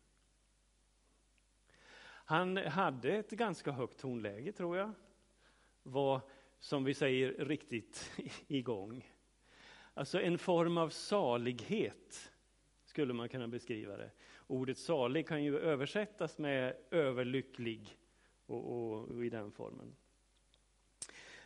Han 2.30 2.56
hade 2.56 3.12
ett 3.12 3.30
ganska 3.30 3.72
högt 3.72 4.00
tonläge, 4.00 4.52
tror 4.52 4.76
jag. 4.76 4.92
Var, 5.82 6.20
som 6.58 6.84
vi 6.84 6.94
säger, 6.94 7.44
riktigt 7.44 8.10
igång. 8.46 9.10
Alltså 9.94 10.20
en 10.20 10.38
form 10.38 10.78
av 10.78 10.88
salighet, 10.88 12.32
skulle 12.84 13.12
man 13.12 13.28
kunna 13.28 13.48
beskriva 13.48 13.96
det. 13.96 14.10
Ordet 14.46 14.78
salig 14.78 15.28
kan 15.28 15.44
ju 15.44 15.58
översättas 15.58 16.38
med 16.38 16.76
överlycklig 16.90 17.98
och, 18.46 18.72
och, 18.72 19.08
och 19.08 19.24
i 19.24 19.30
den 19.30 19.52
formen. 19.52 19.96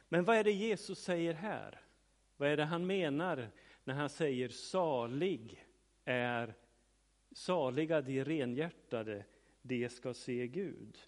Men 0.09 0.25
vad 0.25 0.37
är 0.37 0.45
det 0.45 0.53
Jesus 0.53 0.99
säger 0.99 1.35
här? 1.35 1.81
Vad 2.37 2.49
är 2.49 2.57
det 2.57 2.65
han 2.65 2.87
menar 2.87 3.49
när 3.85 3.95
han 3.95 4.09
säger 4.09 4.49
salig 4.49 5.65
är 6.05 6.55
saliga 7.33 8.01
de 8.01 8.25
renhjärtade, 8.25 9.25
de 9.67 9.89
ska 9.89 10.15
se 10.15 10.47
Gud. 10.47 10.99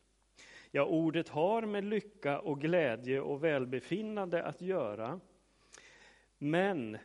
Ja, 0.70 0.84
ordet 0.84 1.28
har 1.28 1.62
med 1.62 1.84
lycka 1.84 2.40
och 2.40 2.60
glädje 2.60 3.20
och 3.20 3.44
välbefinnande 3.44 4.44
att 4.44 4.62
göra. 4.62 5.20
Men 6.38 6.98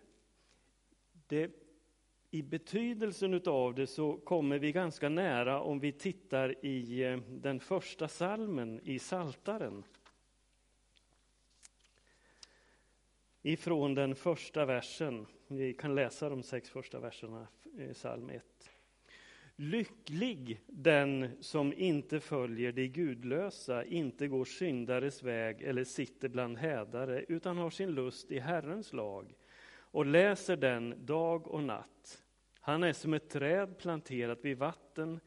det, 1.28 1.52
i 2.32 2.42
betydelsen 2.42 3.42
av 3.46 3.76
det 3.76 3.88
så 3.88 4.18
kommer 4.18 4.60
vi 4.60 4.72
ganska 4.72 5.10
nära 5.10 5.62
om 5.62 5.80
vi 5.80 5.92
tittar 5.92 6.66
i 6.66 7.04
eh, 7.04 7.18
den 7.18 7.60
första 7.60 8.08
salmen 8.08 8.80
i 8.84 9.00
Saltaren. 9.00 9.84
Ifrån 13.42 13.94
den 13.94 14.16
första 14.16 14.66
versen. 14.66 15.26
Vi 15.48 15.74
kan 15.74 15.96
läsa 15.96 16.30
de 16.30 16.44
sex 16.44 16.70
första 16.70 17.00
verserna 17.00 17.48
eh, 17.78 17.92
i 17.92 17.94
psalm 17.94 18.30
1. 18.30 18.72
Lycklig 19.64 20.62
den 20.68 21.30
som 21.40 21.74
inte 21.74 22.20
följer 22.20 22.72
de 22.72 22.88
gudlösa, 22.88 23.86
inte 23.86 24.28
går 24.28 24.46
syndares 24.46 25.24
väg 25.24 25.62
eller 25.62 25.84
sitter 25.84 26.30
bland 26.30 26.58
hädare, 26.58 27.26
utan 27.28 27.58
har 27.58 27.70
sin 27.70 27.92
lust 27.92 28.32
i 28.32 28.40
Herrens 28.40 28.94
lag 28.94 29.34
och 29.74 30.06
läser 30.06 30.58
den 30.58 31.06
dag 31.06 31.48
och 31.48 31.64
natt. 31.64 32.24
Han 32.60 32.84
är 32.84 32.94
som 32.94 33.14
ett 33.14 33.30
träd 33.30 33.78
planterat 33.78 34.46
vid 34.46 34.58
vatten, 34.58 35.20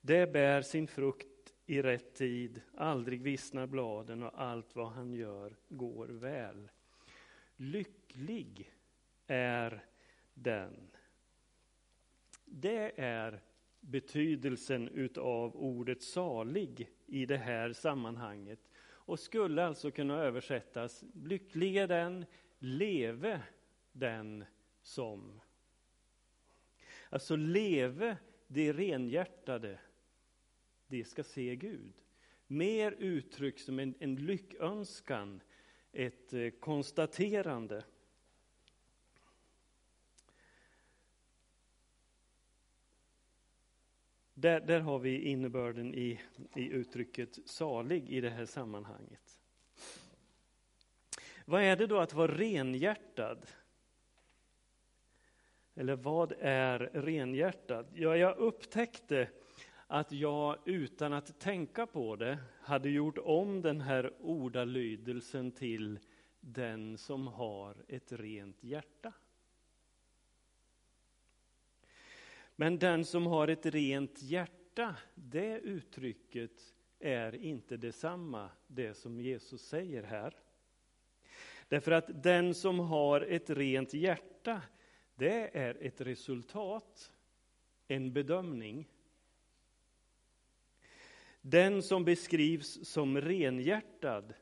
det 0.00 0.32
bär 0.32 0.62
sin 0.62 0.86
frukt 0.86 1.54
i 1.66 1.82
rätt 1.82 2.14
tid, 2.14 2.60
aldrig 2.76 3.22
vissnar 3.22 3.66
bladen 3.66 4.22
och 4.22 4.42
allt 4.42 4.76
vad 4.76 4.88
han 4.88 5.14
gör 5.14 5.56
går 5.68 6.06
väl. 6.06 6.68
Lycklig 7.56 8.72
är 9.26 9.84
den. 10.34 10.90
Det 12.44 13.00
är 13.00 13.40
betydelsen 13.84 14.88
utav 14.88 15.56
ordet 15.56 16.02
salig 16.02 16.90
i 17.06 17.26
det 17.26 17.36
här 17.36 17.72
sammanhanget 17.72 18.60
och 18.86 19.20
skulle 19.20 19.64
alltså 19.64 19.90
kunna 19.90 20.14
översättas 20.14 21.04
lycklig 21.14 21.76
är 21.76 21.88
den, 21.88 22.24
leve 22.58 23.42
den 23.92 24.44
som. 24.82 25.40
Alltså 27.08 27.36
leve 27.36 28.16
det 28.46 28.72
renhjärtade, 28.72 29.78
det 30.86 31.04
ska 31.04 31.24
se 31.24 31.56
Gud. 31.56 31.92
Mer 32.46 32.92
uttryck 32.92 33.60
som 33.60 33.78
en, 33.78 33.94
en 33.98 34.16
lyckönskan, 34.16 35.40
ett 35.92 36.32
eh, 36.32 36.50
konstaterande. 36.50 37.84
Där, 44.34 44.60
där 44.60 44.80
har 44.80 44.98
vi 44.98 45.20
innebörden 45.20 45.94
i, 45.94 46.20
i 46.54 46.68
uttrycket 46.68 47.38
salig 47.44 48.10
i 48.10 48.20
det 48.20 48.30
här 48.30 48.46
sammanhanget. 48.46 49.40
Vad 51.44 51.62
är 51.62 51.76
det 51.76 51.86
då 51.86 51.98
att 51.98 52.12
vara 52.12 52.32
renhjärtad? 52.32 53.46
Eller 55.74 55.96
vad 55.96 56.32
är 56.40 56.78
renhjärtad? 56.78 57.86
Ja, 57.94 58.16
jag 58.16 58.36
upptäckte 58.36 59.28
att 59.86 60.12
jag 60.12 60.58
utan 60.64 61.12
att 61.12 61.40
tänka 61.40 61.86
på 61.86 62.16
det 62.16 62.38
hade 62.60 62.90
gjort 62.90 63.18
om 63.18 63.62
den 63.62 63.80
här 63.80 64.12
ordalydelsen 64.20 65.52
till 65.52 65.98
den 66.40 66.98
som 66.98 67.26
har 67.26 67.76
ett 67.88 68.12
rent 68.12 68.64
hjärta. 68.64 69.12
Men 72.56 72.78
den 72.78 73.04
som 73.04 73.26
har 73.26 73.48
ett 73.48 73.66
rent 73.66 74.22
hjärta, 74.22 74.96
det 75.14 75.58
uttrycket 75.58 76.74
är 76.98 77.34
inte 77.34 77.76
detsamma, 77.76 78.50
det 78.66 78.94
som 78.94 79.20
Jesus 79.20 79.62
säger 79.62 80.02
här. 80.02 80.36
Därför 81.68 81.92
att 81.92 82.22
den 82.22 82.54
som 82.54 82.78
har 82.78 83.20
ett 83.20 83.50
rent 83.50 83.94
hjärta, 83.94 84.62
det 85.14 85.56
är 85.56 85.76
ett 85.80 86.00
resultat, 86.00 87.12
en 87.88 88.12
bedömning. 88.12 88.88
Den 91.40 91.82
som 91.82 92.04
beskrivs 92.04 92.88
som 92.88 93.20
renhjärtad, 93.20 94.34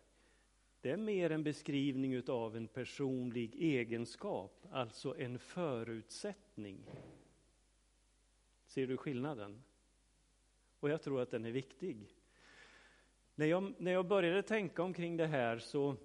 det 0.81 0.91
är 0.91 0.97
mer 0.97 1.31
en 1.31 1.45
beskrivning 1.45 2.29
av 2.29 2.57
en 2.57 2.69
personlig 2.69 3.55
egenskap, 3.55 4.67
alltså 4.71 5.17
en 5.19 5.39
förutsättning. 5.39 6.91
Ser 8.73 8.87
du 8.87 8.97
skillnaden? 8.97 9.63
Och 10.81 10.91
jag 10.91 11.03
tror 11.03 11.21
att 11.21 11.31
den 11.31 11.45
är 11.45 11.51
viktig. 11.51 12.15
När 13.35 13.47
jag, 13.47 13.75
när 13.79 13.93
jag 13.93 14.07
började 14.07 14.43
tänka 14.43 14.83
omkring 14.83 15.17
det 15.17 15.27
här 15.27 15.59
så, 15.59 15.97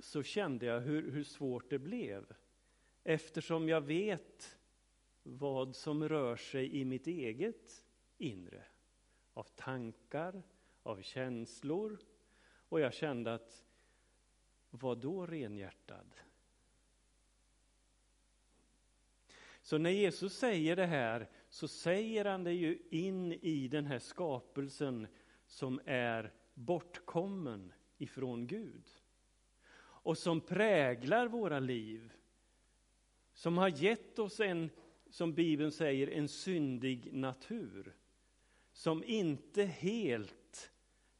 så 0.00 0.22
kände 0.22 0.66
jag 0.66 0.80
hur, 0.80 1.10
hur 1.10 1.24
svårt 1.24 1.70
det 1.70 1.78
blev. 1.78 2.26
Eftersom 3.04 3.68
jag 3.68 3.80
vet 3.80 4.58
vad 5.22 5.76
som 5.76 6.08
rör 6.08 6.36
sig 6.36 6.76
i 6.80 6.84
mitt 6.84 7.06
eget 7.06 7.86
inre. 8.18 8.64
Av 9.34 9.44
tankar, 9.44 10.42
av 10.82 11.02
känslor. 11.02 11.98
Och 12.68 12.80
jag 12.80 12.94
kände 12.94 13.34
att, 13.34 13.66
vad 14.70 14.98
då 14.98 15.26
renhjärtad? 15.26 16.14
Så 19.62 19.78
när 19.78 19.90
Jesus 19.90 20.38
säger 20.38 20.76
det 20.76 20.86
här 20.86 21.28
så 21.50 21.68
säger 21.68 22.24
han 22.24 22.44
det 22.44 22.52
ju 22.52 22.78
in 22.90 23.32
i 23.32 23.68
den 23.68 23.86
här 23.86 23.98
skapelsen 23.98 25.06
som 25.46 25.80
är 25.84 26.32
bortkommen 26.54 27.72
ifrån 27.98 28.46
Gud. 28.46 28.88
Och 29.80 30.18
som 30.18 30.40
präglar 30.40 31.26
våra 31.28 31.58
liv. 31.58 32.12
Som 33.32 33.58
har 33.58 33.68
gett 33.68 34.18
oss 34.18 34.40
en, 34.40 34.70
som 35.10 35.34
Bibeln 35.34 35.72
säger, 35.72 36.08
en 36.08 36.28
syndig 36.28 37.14
natur. 37.14 37.96
Som 38.72 39.04
inte 39.04 39.64
helt 39.64 40.70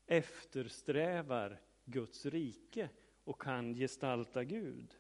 eftersträvar 0.07 1.61
Guds 1.85 2.27
rike 2.27 2.89
och 3.25 3.41
kan 3.41 3.75
gestalta 3.75 4.45
Gud. 4.45 4.95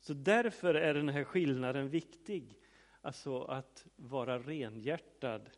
Så 0.00 0.14
därför 0.14 0.74
är 0.74 0.94
den 0.94 1.08
här 1.08 1.24
skillnaden 1.24 1.88
viktig. 1.88 2.59
Alltså 3.02 3.42
att 3.42 3.86
vara 3.96 4.38
renhjärtad 4.38 5.50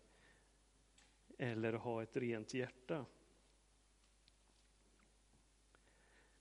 eller 1.38 1.72
ha 1.72 2.02
ett 2.02 2.16
rent 2.16 2.54
hjärta. 2.54 3.06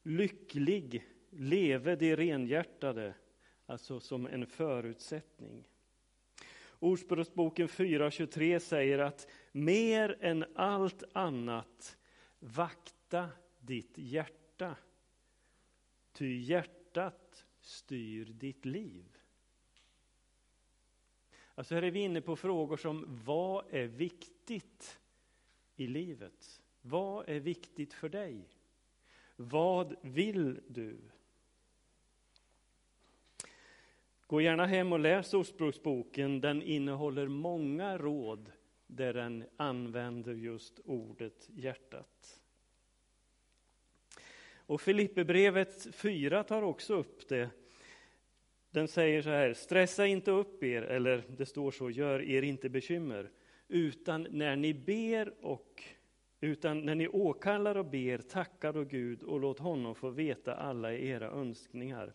Lycklig 0.03 1.07
leve 1.29 1.95
de 1.95 2.15
renhjärtade, 2.15 3.13
alltså 3.65 3.99
som 3.99 4.27
en 4.27 4.45
förutsättning. 4.47 5.67
Ordspråksboken 6.79 7.67
4.23 7.67 8.59
säger 8.59 8.99
att 8.99 9.27
mer 9.51 10.17
än 10.21 10.45
allt 10.55 11.03
annat 11.13 11.97
vakta 12.39 13.29
ditt 13.59 13.97
hjärta. 13.97 14.75
Ty 16.11 16.37
hjärtat 16.37 17.45
styr 17.61 18.25
ditt 18.25 18.65
liv. 18.65 19.20
Alltså 21.61 21.75
här 21.75 21.81
är 21.81 21.91
vi 21.91 21.99
inne 21.99 22.21
på 22.21 22.35
frågor 22.35 22.77
som 22.77 23.05
vad 23.25 23.65
är 23.69 23.87
viktigt 23.87 24.99
i 25.75 25.87
livet? 25.87 26.61
Vad 26.81 27.29
är 27.29 27.39
viktigt 27.39 27.93
för 27.93 28.09
dig? 28.09 28.49
Vad 29.35 29.95
vill 30.01 30.59
du? 30.67 30.97
Gå 34.27 34.41
gärna 34.41 34.65
hem 34.65 34.93
och 34.93 34.99
läs 34.99 35.33
Ordspråksboken. 35.33 36.41
Den 36.41 36.61
innehåller 36.61 37.27
många 37.27 37.97
råd 37.97 38.51
där 38.87 39.13
den 39.13 39.43
använder 39.57 40.33
just 40.33 40.79
ordet 40.85 41.49
hjärtat. 41.49 42.41
Och 44.55 44.81
Filipperbrevet 44.81 45.95
4 45.95 46.43
tar 46.43 46.61
också 46.61 46.93
upp 46.93 47.27
det. 47.27 47.49
Den 48.71 48.87
säger 48.87 49.21
så 49.21 49.29
här, 49.29 49.53
stressa 49.53 50.05
inte 50.05 50.31
upp 50.31 50.63
er, 50.63 50.81
eller 50.81 51.23
det 51.37 51.45
står 51.45 51.71
så, 51.71 51.89
gör 51.89 52.21
er 52.21 52.41
inte 52.41 52.69
bekymmer, 52.69 53.29
utan 53.67 54.27
när 54.31 54.55
ni 54.55 54.73
ber 54.73 55.45
och 55.45 55.83
utan 56.41 56.85
när 56.85 56.95
ni 56.95 57.07
åkallar 57.07 57.75
och 57.77 57.85
ber, 57.85 58.17
tackar 58.17 58.77
och 58.77 58.89
Gud 58.89 59.23
och 59.23 59.39
låt 59.39 59.59
honom 59.59 59.95
få 59.95 60.09
veta 60.09 60.55
alla 60.55 60.93
era 60.93 61.31
önskningar. 61.31 62.13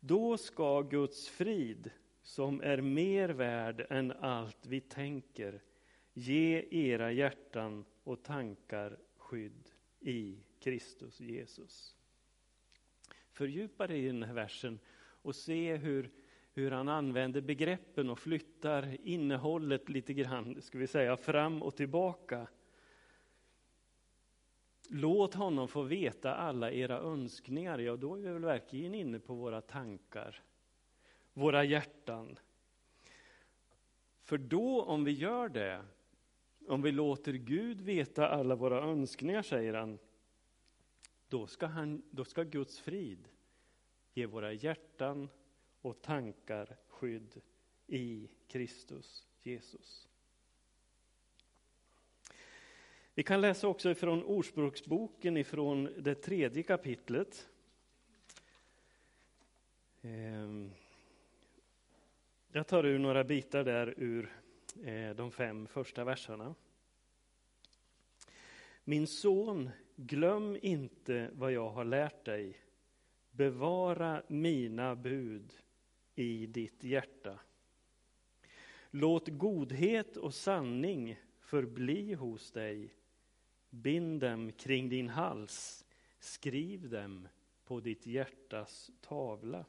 Då 0.00 0.36
ska 0.36 0.82
Guds 0.82 1.28
frid, 1.28 1.90
som 2.22 2.60
är 2.60 2.80
mer 2.80 3.28
värd 3.28 3.86
än 3.90 4.12
allt 4.12 4.66
vi 4.66 4.80
tänker, 4.80 5.60
ge 6.12 6.64
era 6.70 7.12
hjärtan 7.12 7.84
och 8.04 8.22
tankar 8.22 8.98
skydd 9.16 9.68
i 10.00 10.38
Kristus 10.60 11.20
Jesus. 11.20 11.96
Fördjupa 13.30 13.86
dig 13.86 14.04
i 14.04 14.06
den 14.06 14.22
här 14.22 14.34
versen 14.34 14.78
och 15.28 15.36
se 15.36 15.76
hur, 15.76 16.10
hur 16.52 16.70
han 16.70 16.88
använder 16.88 17.40
begreppen 17.40 18.10
och 18.10 18.18
flyttar 18.18 18.96
innehållet 19.02 19.88
lite 19.88 20.14
grann, 20.14 20.62
ska 20.62 20.78
vi 20.78 20.86
säga, 20.86 21.16
fram 21.16 21.62
och 21.62 21.76
tillbaka. 21.76 22.46
Låt 24.90 25.34
honom 25.34 25.68
få 25.68 25.82
veta 25.82 26.34
alla 26.34 26.72
era 26.72 26.98
önskningar, 26.98 27.78
ja 27.78 27.96
då 27.96 28.14
är 28.14 28.20
vi 28.20 28.28
väl 28.28 28.44
verkligen 28.44 28.94
inne 28.94 29.18
på 29.18 29.34
våra 29.34 29.60
tankar, 29.60 30.42
våra 31.32 31.64
hjärtan. 31.64 32.38
För 34.22 34.38
då, 34.38 34.82
om 34.82 35.04
vi 35.04 35.12
gör 35.12 35.48
det, 35.48 35.84
om 36.68 36.82
vi 36.82 36.92
låter 36.92 37.32
Gud 37.32 37.80
veta 37.80 38.28
alla 38.28 38.54
våra 38.54 38.82
önskningar, 38.82 39.42
säger 39.42 39.74
han, 39.74 39.98
då 41.28 41.46
ska, 41.46 41.66
han, 41.66 42.02
då 42.10 42.24
ska 42.24 42.42
Guds 42.42 42.80
frid 42.80 43.28
ge 44.18 44.26
våra 44.26 44.52
hjärtan 44.52 45.28
och 45.80 46.02
tankar 46.02 46.76
skydd 46.88 47.40
i 47.86 48.28
Kristus 48.48 49.26
Jesus. 49.42 50.08
Vi 53.14 53.22
kan 53.22 53.40
läsa 53.40 53.68
också 53.68 53.94
från 53.94 54.24
Ordspråksboken 54.24 55.36
ifrån 55.36 55.94
det 55.98 56.14
tredje 56.14 56.62
kapitlet. 56.62 57.48
Ehm, 60.02 60.70
jag 62.52 62.66
tar 62.66 62.86
ur 62.86 62.98
några 62.98 63.24
bitar 63.24 63.64
där 63.64 63.94
ur 63.96 64.32
eh, 64.84 65.10
de 65.10 65.30
fem 65.30 65.66
första 65.66 66.04
verserna. 66.04 66.54
Min 68.84 69.06
son, 69.06 69.70
glöm 69.96 70.58
inte 70.62 71.30
vad 71.32 71.52
jag 71.52 71.70
har 71.70 71.84
lärt 71.84 72.24
dig. 72.24 72.67
Bevara 73.38 74.22
mina 74.28 74.96
bud 74.96 75.52
i 76.14 76.46
ditt 76.46 76.84
hjärta. 76.84 77.40
Låt 78.90 79.28
godhet 79.28 80.16
och 80.16 80.34
sanning 80.34 81.20
förbli 81.40 82.14
hos 82.14 82.52
dig. 82.52 82.94
Bind 83.70 84.20
dem 84.20 84.52
kring 84.52 84.88
din 84.88 85.08
hals. 85.08 85.84
Skriv 86.18 86.88
dem 86.88 87.28
på 87.64 87.80
ditt 87.80 88.06
hjärtas 88.06 88.90
tavla. 89.00 89.64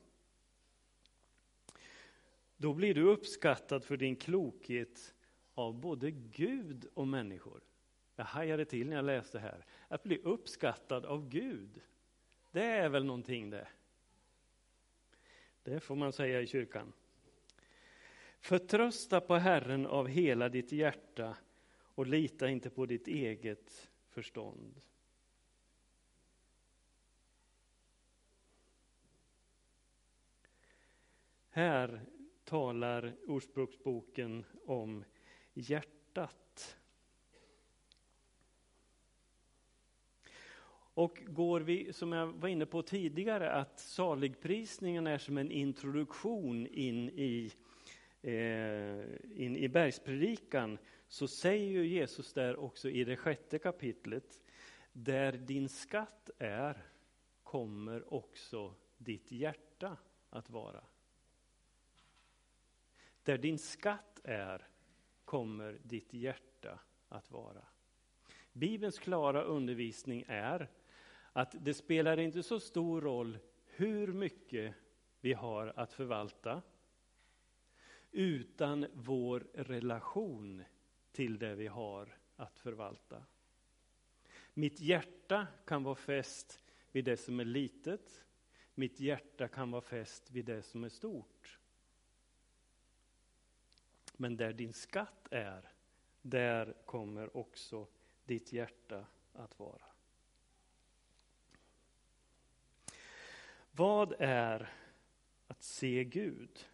Då 2.57 2.73
blir 2.73 2.93
du 2.93 3.01
uppskattad 3.03 3.83
för 3.83 3.97
din 3.97 4.15
klokhet 4.15 5.15
av 5.53 5.79
både 5.79 6.11
Gud 6.11 6.85
och 6.93 7.07
människor. 7.07 7.63
Jag 8.15 8.25
hajade 8.25 8.65
till 8.65 8.89
när 8.89 8.95
jag 8.95 9.05
läste 9.05 9.39
här. 9.39 9.65
Att 9.87 10.03
bli 10.03 10.17
uppskattad 10.17 11.05
av 11.05 11.29
Gud, 11.29 11.81
det 12.51 12.65
är 12.65 12.89
väl 12.89 13.05
någonting 13.05 13.49
det. 13.49 13.67
Det 15.63 15.79
får 15.79 15.95
man 15.95 16.13
säga 16.13 16.41
i 16.41 16.47
kyrkan. 16.47 16.93
Förtrösta 18.39 19.21
på 19.21 19.35
Herren 19.35 19.85
av 19.85 20.07
hela 20.07 20.49
ditt 20.49 20.71
hjärta 20.71 21.37
och 21.95 22.07
lita 22.07 22.49
inte 22.49 22.69
på 22.69 22.85
ditt 22.85 23.07
eget 23.07 23.89
förstånd. 24.09 24.81
Här 31.49 32.01
talar 32.43 33.15
Ordspråksboken 33.27 34.45
om 34.65 35.03
hjärtat. 35.53 36.48
Och 40.99 41.23
går 41.27 41.59
vi, 41.61 41.93
som 41.93 42.11
jag 42.11 42.27
var 42.27 42.49
inne 42.49 42.65
på 42.65 42.81
tidigare, 42.81 43.51
att 43.51 43.79
saligprisningen 43.79 45.07
är 45.07 45.17
som 45.17 45.37
en 45.37 45.51
introduktion 45.51 46.67
in 46.67 47.09
i, 47.09 47.51
eh, 48.21 49.41
in 49.43 49.55
i 49.55 49.69
bergspredikan, 49.69 50.77
så 51.07 51.27
säger 51.27 51.69
ju 51.69 51.87
Jesus 51.87 52.33
där 52.33 52.59
också 52.59 52.89
i 52.89 53.03
det 53.03 53.15
sjätte 53.15 53.59
kapitlet, 53.59 54.41
där 54.93 55.31
din 55.31 55.69
skatt 55.69 56.29
är, 56.37 56.85
kommer 57.43 58.13
också 58.13 58.73
ditt 58.97 59.31
hjärta 59.31 59.97
att 60.29 60.49
vara. 60.49 60.83
Där 63.23 63.37
din 63.37 63.57
skatt 63.57 64.19
är, 64.23 64.67
kommer 65.25 65.79
ditt 65.83 66.13
hjärta 66.13 66.79
att 67.09 67.31
vara. 67.31 67.65
Bibelns 68.53 68.99
klara 68.99 69.43
undervisning 69.43 70.25
är 70.27 70.69
att 71.39 71.55
det 71.59 71.73
spelar 71.73 72.19
inte 72.19 72.43
så 72.43 72.59
stor 72.59 73.01
roll 73.01 73.37
hur 73.65 74.13
mycket 74.13 74.75
vi 75.21 75.33
har 75.33 75.73
att 75.75 75.93
förvalta, 75.93 76.61
utan 78.11 78.85
vår 78.93 79.47
relation 79.53 80.63
till 81.11 81.39
det 81.39 81.55
vi 81.55 81.67
har 81.67 82.17
att 82.35 82.59
förvalta. 82.59 83.23
Mitt 84.53 84.79
hjärta 84.79 85.47
kan 85.65 85.83
vara 85.83 85.95
fäst 85.95 86.63
vid 86.91 87.05
det 87.05 87.17
som 87.17 87.39
är 87.39 87.45
litet. 87.45 88.25
Mitt 88.75 88.99
hjärta 88.99 89.47
kan 89.47 89.71
vara 89.71 89.81
fäst 89.81 90.31
vid 90.31 90.45
det 90.45 90.61
som 90.61 90.83
är 90.83 90.89
stort. 90.89 91.59
Men 94.17 94.37
där 94.37 94.53
din 94.53 94.73
skatt 94.73 95.27
är, 95.31 95.71
där 96.21 96.73
kommer 96.85 97.37
också 97.37 97.87
ditt 98.25 98.53
hjärta 98.53 99.05
att 99.33 99.59
vara. 99.59 99.88
Vad 103.79 104.15
är 104.19 104.69
att 105.47 105.63
se 105.63 106.03
Gud? 106.03 106.65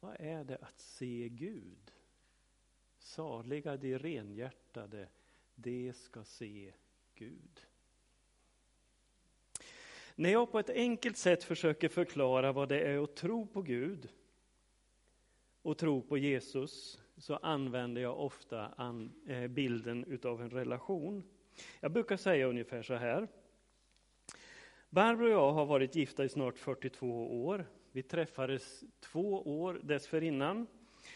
Vad 0.00 0.16
är 0.20 0.44
det 0.44 0.56
att 0.56 0.80
se 0.80 1.28
Gud? 1.28 1.92
Saliga 2.98 3.76
de 3.76 3.98
renhjärtade, 3.98 5.08
de 5.54 5.92
ska 5.92 6.24
se 6.24 6.72
Gud. 7.14 7.66
När 10.14 10.30
jag 10.30 10.52
på 10.52 10.58
ett 10.58 10.70
enkelt 10.70 11.16
sätt 11.16 11.44
försöker 11.44 11.88
förklara 11.88 12.52
vad 12.52 12.68
det 12.68 12.80
är 12.80 13.04
att 13.04 13.16
tro 13.16 13.46
på 13.46 13.62
Gud 13.62 14.08
och 15.62 15.78
tro 15.78 16.02
på 16.02 16.18
Jesus 16.18 17.00
så 17.16 17.36
använder 17.36 18.02
jag 18.02 18.20
ofta 18.20 18.92
eh, 19.26 19.48
bilden 19.48 20.04
utav 20.04 20.42
en 20.42 20.50
relation. 20.50 21.22
Jag 21.80 21.92
brukar 21.92 22.16
säga 22.16 22.46
ungefär 22.46 22.82
så 22.82 22.94
här. 22.94 23.28
Barbro 24.94 25.24
och 25.24 25.30
jag 25.30 25.52
har 25.52 25.66
varit 25.66 25.94
gifta 25.94 26.24
i 26.24 26.28
snart 26.28 26.58
42 26.58 27.44
år. 27.44 27.66
Vi 27.92 28.02
träffades 28.02 28.84
två 29.00 29.60
år 29.62 29.80
dessförinnan 29.82 30.66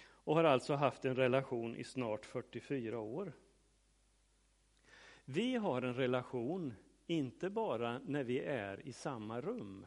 och 0.09 0.35
har 0.35 0.45
alltså 0.45 0.75
haft 0.75 1.05
en 1.05 1.17
relation 1.17 1.77
i 1.77 1.85
snart 1.85 2.25
44 2.25 2.99
år. 2.99 3.33
Vi 5.25 5.57
har 5.57 5.83
en 5.83 5.95
relation 5.95 6.75
inte 7.07 7.51
bara 7.51 8.01
när 8.05 8.25
vi 8.25 8.41
är 8.41 8.87
i 8.87 8.93
samma 8.93 9.41
rum 9.41 9.87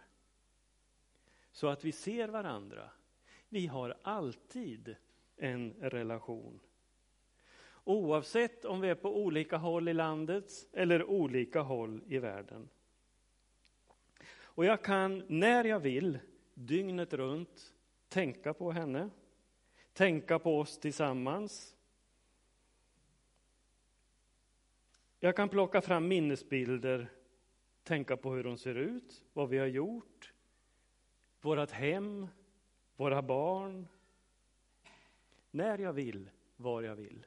så 1.51 1.67
att 1.67 1.85
vi 1.85 1.91
ser 1.91 2.27
varandra. 2.27 2.89
Vi 3.47 3.67
har 3.67 3.97
alltid 4.01 4.95
en 5.37 5.73
relation. 5.73 6.59
Oavsett 7.83 8.65
om 8.65 8.81
vi 8.81 8.89
är 8.89 8.95
på 8.95 9.23
olika 9.23 9.57
håll 9.57 9.87
i 9.87 9.93
landet 9.93 10.51
eller 10.73 11.03
olika 11.03 11.61
håll 11.61 12.03
i 12.07 12.17
världen. 12.17 12.69
Och 14.59 14.65
jag 14.65 14.81
kan 14.81 15.23
när 15.27 15.63
jag 15.63 15.79
vill, 15.79 16.19
dygnet 16.53 17.13
runt, 17.13 17.73
tänka 18.09 18.53
på 18.53 18.71
henne, 18.71 19.09
tänka 19.93 20.39
på 20.39 20.59
oss 20.59 20.79
tillsammans. 20.79 21.75
Jag 25.19 25.35
kan 25.35 25.49
plocka 25.49 25.81
fram 25.81 26.07
minnesbilder, 26.07 27.11
tänka 27.83 28.17
på 28.17 28.33
hur 28.33 28.43
hon 28.43 28.57
ser 28.57 28.75
ut, 28.75 29.23
vad 29.33 29.49
vi 29.49 29.57
har 29.57 29.67
gjort, 29.67 30.33
vårt 31.41 31.71
hem, 31.71 32.27
våra 32.95 33.21
barn. 33.21 33.87
När 35.51 35.77
jag 35.77 35.93
vill, 35.93 36.29
var 36.55 36.81
jag 36.81 36.95
vill. 36.95 37.25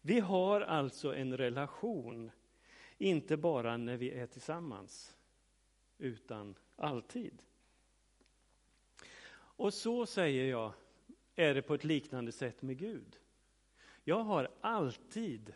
Vi 0.00 0.20
har 0.20 0.60
alltså 0.60 1.14
en 1.14 1.36
relation, 1.36 2.30
inte 2.98 3.36
bara 3.36 3.76
när 3.76 3.96
vi 3.96 4.10
är 4.10 4.26
tillsammans 4.26 5.16
utan 5.98 6.54
alltid. 6.76 7.42
Och 9.34 9.74
så 9.74 10.06
säger 10.06 10.50
jag, 10.50 10.72
är 11.34 11.54
det 11.54 11.62
på 11.62 11.74
ett 11.74 11.84
liknande 11.84 12.32
sätt 12.32 12.62
med 12.62 12.78
Gud. 12.78 13.18
Jag 14.04 14.22
har 14.22 14.48
alltid 14.60 15.54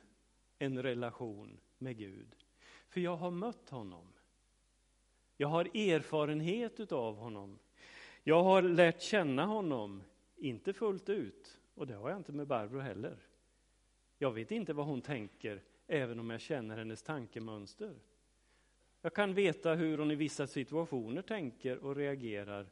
en 0.58 0.82
relation 0.82 1.60
med 1.78 1.96
Gud, 1.96 2.36
för 2.88 3.00
jag 3.00 3.16
har 3.16 3.30
mött 3.30 3.70
honom. 3.70 4.12
Jag 5.36 5.48
har 5.48 5.64
erfarenhet 5.64 6.80
utav 6.80 7.16
honom. 7.16 7.58
Jag 8.22 8.42
har 8.42 8.62
lärt 8.62 9.02
känna 9.02 9.44
honom, 9.44 10.02
inte 10.36 10.72
fullt 10.72 11.08
ut, 11.08 11.60
och 11.74 11.86
det 11.86 11.94
har 11.94 12.10
jag 12.10 12.18
inte 12.18 12.32
med 12.32 12.46
Barbro 12.46 12.78
heller. 12.78 13.16
Jag 14.18 14.32
vet 14.32 14.50
inte 14.50 14.72
vad 14.72 14.86
hon 14.86 15.02
tänker, 15.02 15.62
även 15.86 16.20
om 16.20 16.30
jag 16.30 16.40
känner 16.40 16.76
hennes 16.76 17.02
tankemönster. 17.02 17.94
Jag 19.06 19.14
kan 19.14 19.34
veta 19.34 19.74
hur 19.74 19.98
hon 19.98 20.10
i 20.10 20.14
vissa 20.14 20.46
situationer 20.46 21.22
tänker 21.22 21.78
och 21.78 21.96
reagerar, 21.96 22.66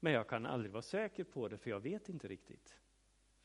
men 0.00 0.12
jag 0.12 0.28
kan 0.28 0.46
aldrig 0.46 0.72
vara 0.72 0.82
säker 0.82 1.24
på 1.24 1.48
det, 1.48 1.58
för 1.58 1.70
jag 1.70 1.80
vet 1.80 2.08
inte 2.08 2.28
riktigt. 2.28 2.76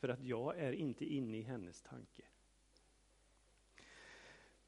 För 0.00 0.08
att 0.08 0.24
jag 0.24 0.58
är 0.58 0.72
inte 0.72 1.04
inne 1.04 1.36
i 1.36 1.42
hennes 1.42 1.82
tanke. 1.82 2.22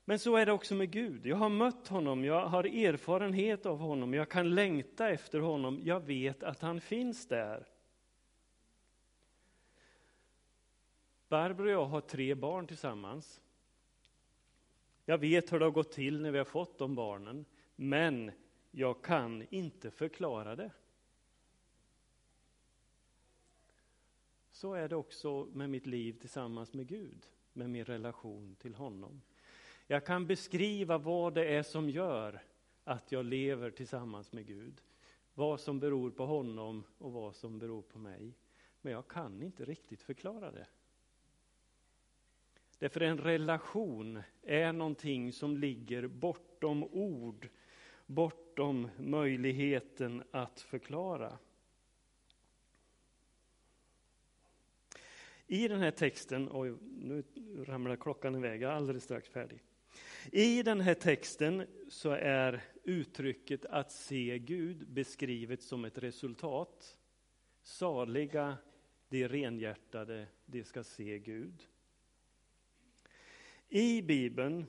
Men 0.05 0.19
så 0.19 0.37
är 0.37 0.47
det 0.47 0.53
också 0.53 0.75
med 0.75 0.91
Gud. 0.91 1.27
Jag 1.27 1.37
har 1.37 1.49
mött 1.49 1.89
honom, 1.89 2.25
jag 2.25 2.47
har 2.47 2.65
erfarenhet 2.65 3.67
av 3.67 3.79
honom, 3.79 4.15
jag 4.15 4.29
kan 4.29 4.55
längta 4.55 5.11
efter 5.11 5.39
honom, 5.39 5.81
jag 5.85 6.01
vet 6.01 6.43
att 6.43 6.61
han 6.61 6.81
finns 6.81 7.27
där. 7.27 7.67
Barbro 11.29 11.65
och 11.65 11.71
jag 11.71 11.87
har 11.87 12.01
tre 12.01 12.35
barn 12.35 12.67
tillsammans. 12.67 13.41
Jag 15.05 15.19
vet 15.19 15.53
hur 15.53 15.59
det 15.59 15.65
har 15.65 15.71
gått 15.71 15.93
till 15.93 16.21
när 16.21 16.31
vi 16.31 16.39
har 16.39 16.45
fått 16.45 16.79
de 16.79 16.95
barnen. 16.95 17.45
Men 17.81 18.33
jag 18.71 19.03
kan 19.03 19.47
inte 19.51 19.91
förklara 19.91 20.57
det. 20.57 20.71
Så 24.51 24.75
är 24.75 24.89
det 24.89 24.97
också 24.97 25.49
med 25.53 25.71
mitt 25.71 25.87
liv 25.87 26.13
tillsammans 26.13 26.73
med 26.73 26.87
Gud, 26.87 27.27
med 27.53 27.71
min 27.71 27.85
relation 27.85 28.57
till 28.59 28.75
honom. 28.75 29.23
Jag 29.87 30.07
kan 30.07 30.27
beskriva 30.27 30.99
vad 30.99 31.35
det 31.35 31.55
är 31.55 31.63
som 31.63 31.91
gör 31.91 32.43
att 32.85 33.13
jag 33.13 33.25
lever 33.25 33.71
tillsammans 33.71 34.33
med 34.33 34.47
Gud. 34.47 34.81
Vad 35.35 35.61
som 35.61 35.81
beror 35.81 36.11
på 36.11 36.27
honom 36.27 36.85
och 36.99 37.13
vad 37.13 37.37
som 37.37 37.59
beror 37.59 37.83
på 37.83 37.99
mig. 37.99 38.35
Men 38.81 38.93
jag 38.93 39.09
kan 39.09 39.43
inte 39.43 39.65
riktigt 39.65 40.03
förklara 40.03 40.51
det. 40.51 40.67
Därför 42.79 43.01
en 43.01 43.19
relation 43.19 44.23
är 44.43 44.73
någonting 44.73 45.33
som 45.33 45.57
ligger 45.57 46.07
bortom 46.07 46.85
ord 46.85 47.49
bortom 48.09 48.89
möjligheten 48.97 50.23
att 50.31 50.61
förklara. 50.61 51.39
I 55.47 55.69
den 55.69 55.81
här 55.81 55.91
texten, 55.91 56.49
oj, 56.53 56.75
nu 56.81 57.25
ramlar 57.65 57.97
klockan 57.97 58.35
iväg, 58.35 58.63
jag 58.63 58.73
är 58.73 58.77
alldeles 58.77 59.05
strax 59.05 59.29
färdig. 59.29 59.63
I 60.33 60.63
den 60.63 60.81
här 60.81 60.95
texten 60.95 61.67
så 61.89 62.11
är 62.11 62.65
uttrycket 62.85 63.65
att 63.65 63.93
se 63.93 64.39
Gud 64.39 64.89
beskrivet 64.89 65.63
som 65.63 65.85
ett 65.85 65.99
resultat. 65.99 66.97
Saliga 67.63 68.57
de 69.09 69.29
renhjärtade, 69.29 70.27
de 70.47 70.65
ska 70.65 70.85
se 70.85 71.19
Gud. 71.19 71.67
I 73.69 74.03
Bibeln 74.03 74.67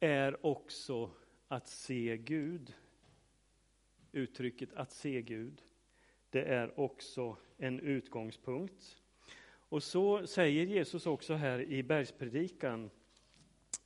är 0.00 0.46
också 0.46 1.10
att 1.52 1.68
se 1.68 2.16
Gud. 2.16 2.74
Uttrycket 4.12 4.74
att 4.74 4.92
se 4.92 5.22
Gud, 5.22 5.62
det 6.30 6.42
är 6.42 6.80
också 6.80 7.36
en 7.56 7.80
utgångspunkt. 7.80 9.02
Och 9.44 9.82
så 9.82 10.26
säger 10.26 10.66
Jesus 10.66 11.06
också 11.06 11.34
här 11.34 11.62
i 11.62 11.82
bergspredikan 11.82 12.90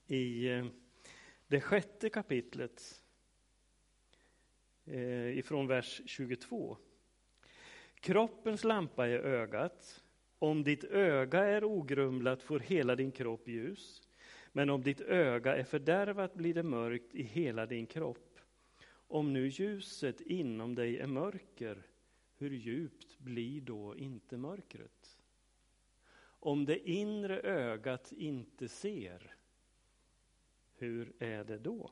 i 0.07 0.48
eh, 0.48 0.66
det 1.46 1.61
sjätte 1.61 2.11
kapitlet 2.11 3.02
eh, 4.85 5.38
ifrån 5.38 5.66
vers 5.66 6.02
22. 6.07 6.76
Kroppens 7.94 8.64
lampa 8.64 9.07
är 9.07 9.18
ögat. 9.18 10.05
Om 10.38 10.64
ditt 10.64 10.85
öga 10.85 11.44
är 11.44 11.64
ogrumlat 11.64 12.42
får 12.42 12.61
hela 12.61 12.96
din 12.96 13.12
kropp 13.12 13.48
ljus. 13.48 14.06
Men 14.57 14.71
om 14.71 14.83
ditt 14.83 15.01
öga 15.01 15.57
är 15.57 15.64
fördärvat 15.64 16.35
blir 16.35 16.55
det 16.55 16.62
mörkt 16.62 17.14
i 17.14 17.23
hela 17.23 17.66
din 17.66 17.87
kropp. 17.87 18.38
Om 18.88 19.33
nu 19.33 19.49
ljuset 19.49 20.21
inom 20.21 20.75
dig 20.75 20.99
är 20.99 21.07
mörker, 21.07 21.83
hur 22.37 22.51
djupt 22.51 23.19
blir 23.19 23.61
då 23.61 23.97
inte 23.97 24.37
mörkret? 24.37 25.19
Om 26.19 26.64
det 26.64 26.90
inre 26.90 27.40
ögat 27.40 28.12
inte 28.12 28.69
ser, 28.69 29.37
hur 30.75 31.12
är 31.19 31.45
det 31.45 31.59
då? 31.59 31.90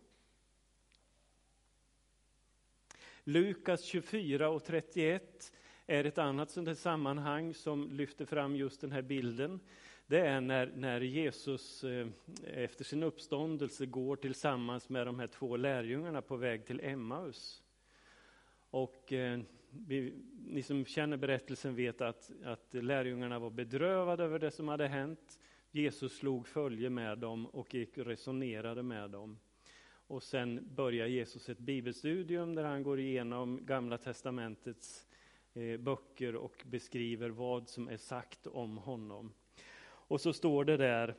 Lukas 3.24 3.84
24 3.84 4.48
och 4.48 4.64
31 4.64 5.52
är 5.86 6.04
ett 6.04 6.18
annat 6.18 6.50
sånt 6.50 6.78
sammanhang 6.78 7.54
som 7.54 7.92
lyfter 7.92 8.24
fram 8.24 8.56
just 8.56 8.80
den 8.80 8.92
här 8.92 9.02
bilden 9.02 9.60
det 10.06 10.20
är 10.20 10.40
när, 10.40 10.72
när 10.76 11.00
Jesus 11.00 11.84
eh, 11.84 12.06
efter 12.44 12.84
sin 12.84 13.02
uppståndelse 13.02 13.86
går 13.86 14.16
tillsammans 14.16 14.88
med 14.88 15.06
de 15.06 15.18
här 15.18 15.26
två 15.26 15.56
lärjungarna 15.56 16.22
på 16.22 16.36
väg 16.36 16.66
till 16.66 16.80
Emmaus. 16.80 17.62
Och 18.70 19.12
eh, 19.12 19.40
vi, 19.70 20.14
ni 20.46 20.62
som 20.62 20.84
känner 20.84 21.16
berättelsen 21.16 21.74
vet 21.74 22.00
att, 22.00 22.30
att 22.44 22.68
lärjungarna 22.70 23.38
var 23.38 23.50
bedrövade 23.50 24.24
över 24.24 24.38
det 24.38 24.50
som 24.50 24.68
hade 24.68 24.86
hänt. 24.86 25.38
Jesus 25.70 26.16
slog 26.16 26.48
följe 26.48 26.90
med 26.90 27.18
dem 27.18 27.46
och 27.46 27.74
gick 27.74 27.98
och 27.98 28.06
resonerade 28.06 28.82
med 28.82 29.10
dem. 29.10 29.38
Och 30.06 30.22
sen 30.22 30.74
börjar 30.74 31.06
Jesus 31.06 31.48
ett 31.48 31.58
bibelstudium 31.58 32.54
där 32.54 32.64
han 32.64 32.82
går 32.82 33.00
igenom 33.00 33.66
Gamla 33.66 33.98
testamentets 33.98 35.06
eh, 35.54 35.80
böcker 35.80 36.36
och 36.36 36.62
beskriver 36.64 37.30
vad 37.30 37.68
som 37.68 37.88
är 37.88 37.96
sagt 37.96 38.46
om 38.46 38.78
honom. 38.78 39.32
Och 40.08 40.20
så 40.20 40.32
står 40.32 40.64
det 40.64 40.76
där, 40.76 41.16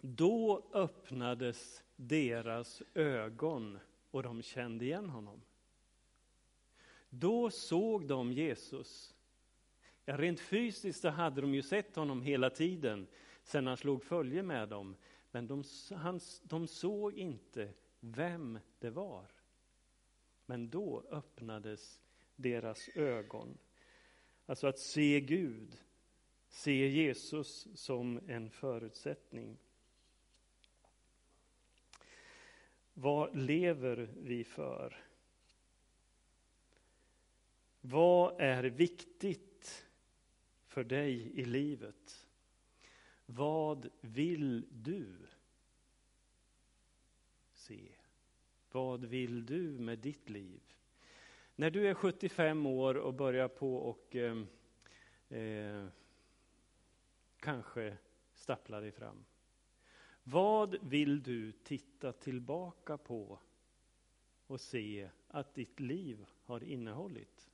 då 0.00 0.66
öppnades 0.72 1.82
deras 1.96 2.82
ögon 2.94 3.78
och 4.10 4.22
de 4.22 4.42
kände 4.42 4.84
igen 4.84 5.08
honom. 5.08 5.42
Då 7.10 7.50
såg 7.50 8.06
de 8.06 8.32
Jesus. 8.32 9.14
Ja, 10.04 10.16
rent 10.16 10.40
fysiskt 10.40 11.00
så 11.00 11.08
hade 11.08 11.40
de 11.40 11.54
ju 11.54 11.62
sett 11.62 11.96
honom 11.96 12.22
hela 12.22 12.50
tiden 12.50 13.06
sedan 13.42 13.66
han 13.66 13.76
slog 13.76 14.02
följe 14.02 14.42
med 14.42 14.68
dem. 14.68 14.96
Men 15.30 15.46
de, 15.46 15.64
han, 15.94 16.20
de 16.42 16.66
såg 16.66 17.14
inte 17.14 17.72
vem 18.00 18.58
det 18.78 18.90
var. 18.90 19.26
Men 20.46 20.70
då 20.70 21.04
öppnades 21.10 22.00
deras 22.36 22.88
ögon. 22.94 23.58
Alltså 24.46 24.66
att 24.66 24.78
se 24.78 25.20
Gud, 25.20 25.76
se 26.50 26.88
Jesus 26.88 27.68
som 27.74 28.20
en 28.26 28.50
förutsättning. 28.50 29.58
Vad 32.94 33.36
lever 33.36 34.10
vi 34.16 34.44
för? 34.44 35.04
Vad 37.80 38.40
är 38.40 38.62
viktigt 38.62 39.86
för 40.66 40.84
dig 40.84 41.40
i 41.40 41.44
livet? 41.44 42.28
Vad 43.26 43.90
vill 44.00 44.66
du 44.70 45.16
se? 47.52 47.88
Vad 48.72 49.04
vill 49.04 49.46
du 49.46 49.62
med 49.62 49.98
ditt 49.98 50.30
liv? 50.30 50.60
När 51.56 51.70
du 51.70 51.88
är 51.88 51.94
75 51.94 52.66
år 52.66 52.94
och 52.94 53.14
börjar 53.14 53.48
på 53.48 53.76
och 53.76 54.16
eh, 54.16 54.42
eh, 55.28 55.86
kanske 57.40 57.96
stappla 58.34 58.80
dig 58.80 58.92
fram. 58.92 59.24
Vad 60.22 60.76
vill 60.82 61.22
du 61.22 61.52
titta 61.52 62.12
tillbaka 62.12 62.98
på 62.98 63.38
och 64.46 64.60
se 64.60 65.10
att 65.28 65.54
ditt 65.54 65.80
liv 65.80 66.26
har 66.44 66.64
innehållit? 66.64 67.50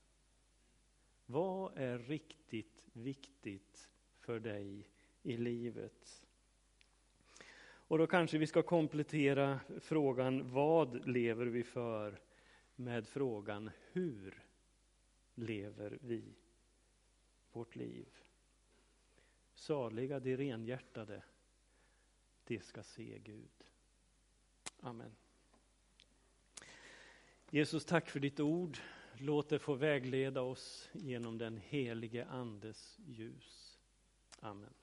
Vad 1.27 1.72
är 1.79 1.99
riktigt 1.99 2.85
viktigt 2.92 3.90
för 4.20 4.40
dig 4.40 4.88
i 5.22 5.37
livet? 5.37 6.27
Och 7.88 7.99
då 7.99 8.07
kanske 8.07 8.38
vi 8.38 8.46
ska 8.46 8.62
komplettera 8.62 9.61
frågan 9.81 10.53
vad 10.53 11.09
lever 11.09 11.46
vi 11.46 11.62
för 11.62 12.20
med 12.77 13.09
frågan 13.09 13.70
hur 13.92 14.44
lever 15.35 15.99
vi 16.01 16.35
vårt 17.53 17.77
liv? 17.77 18.26
Saliga 19.57 20.21
de 20.21 20.37
renhjärtade, 20.37 21.23
de 22.45 22.61
ska 22.61 22.83
se 22.83 23.19
Gud. 23.19 23.64
Amen. 24.81 25.16
Jesus, 27.51 27.85
tack 27.85 28.11
för 28.11 28.21
ditt 28.21 28.40
ord. 28.40 28.79
Låt 29.19 29.49
det 29.49 29.59
få 29.59 29.75
vägleda 29.75 30.40
oss 30.40 30.88
genom 30.92 31.38
den 31.38 31.57
helige 31.57 32.27
Andes 32.27 32.99
ljus. 33.07 33.79
Amen. 34.40 34.75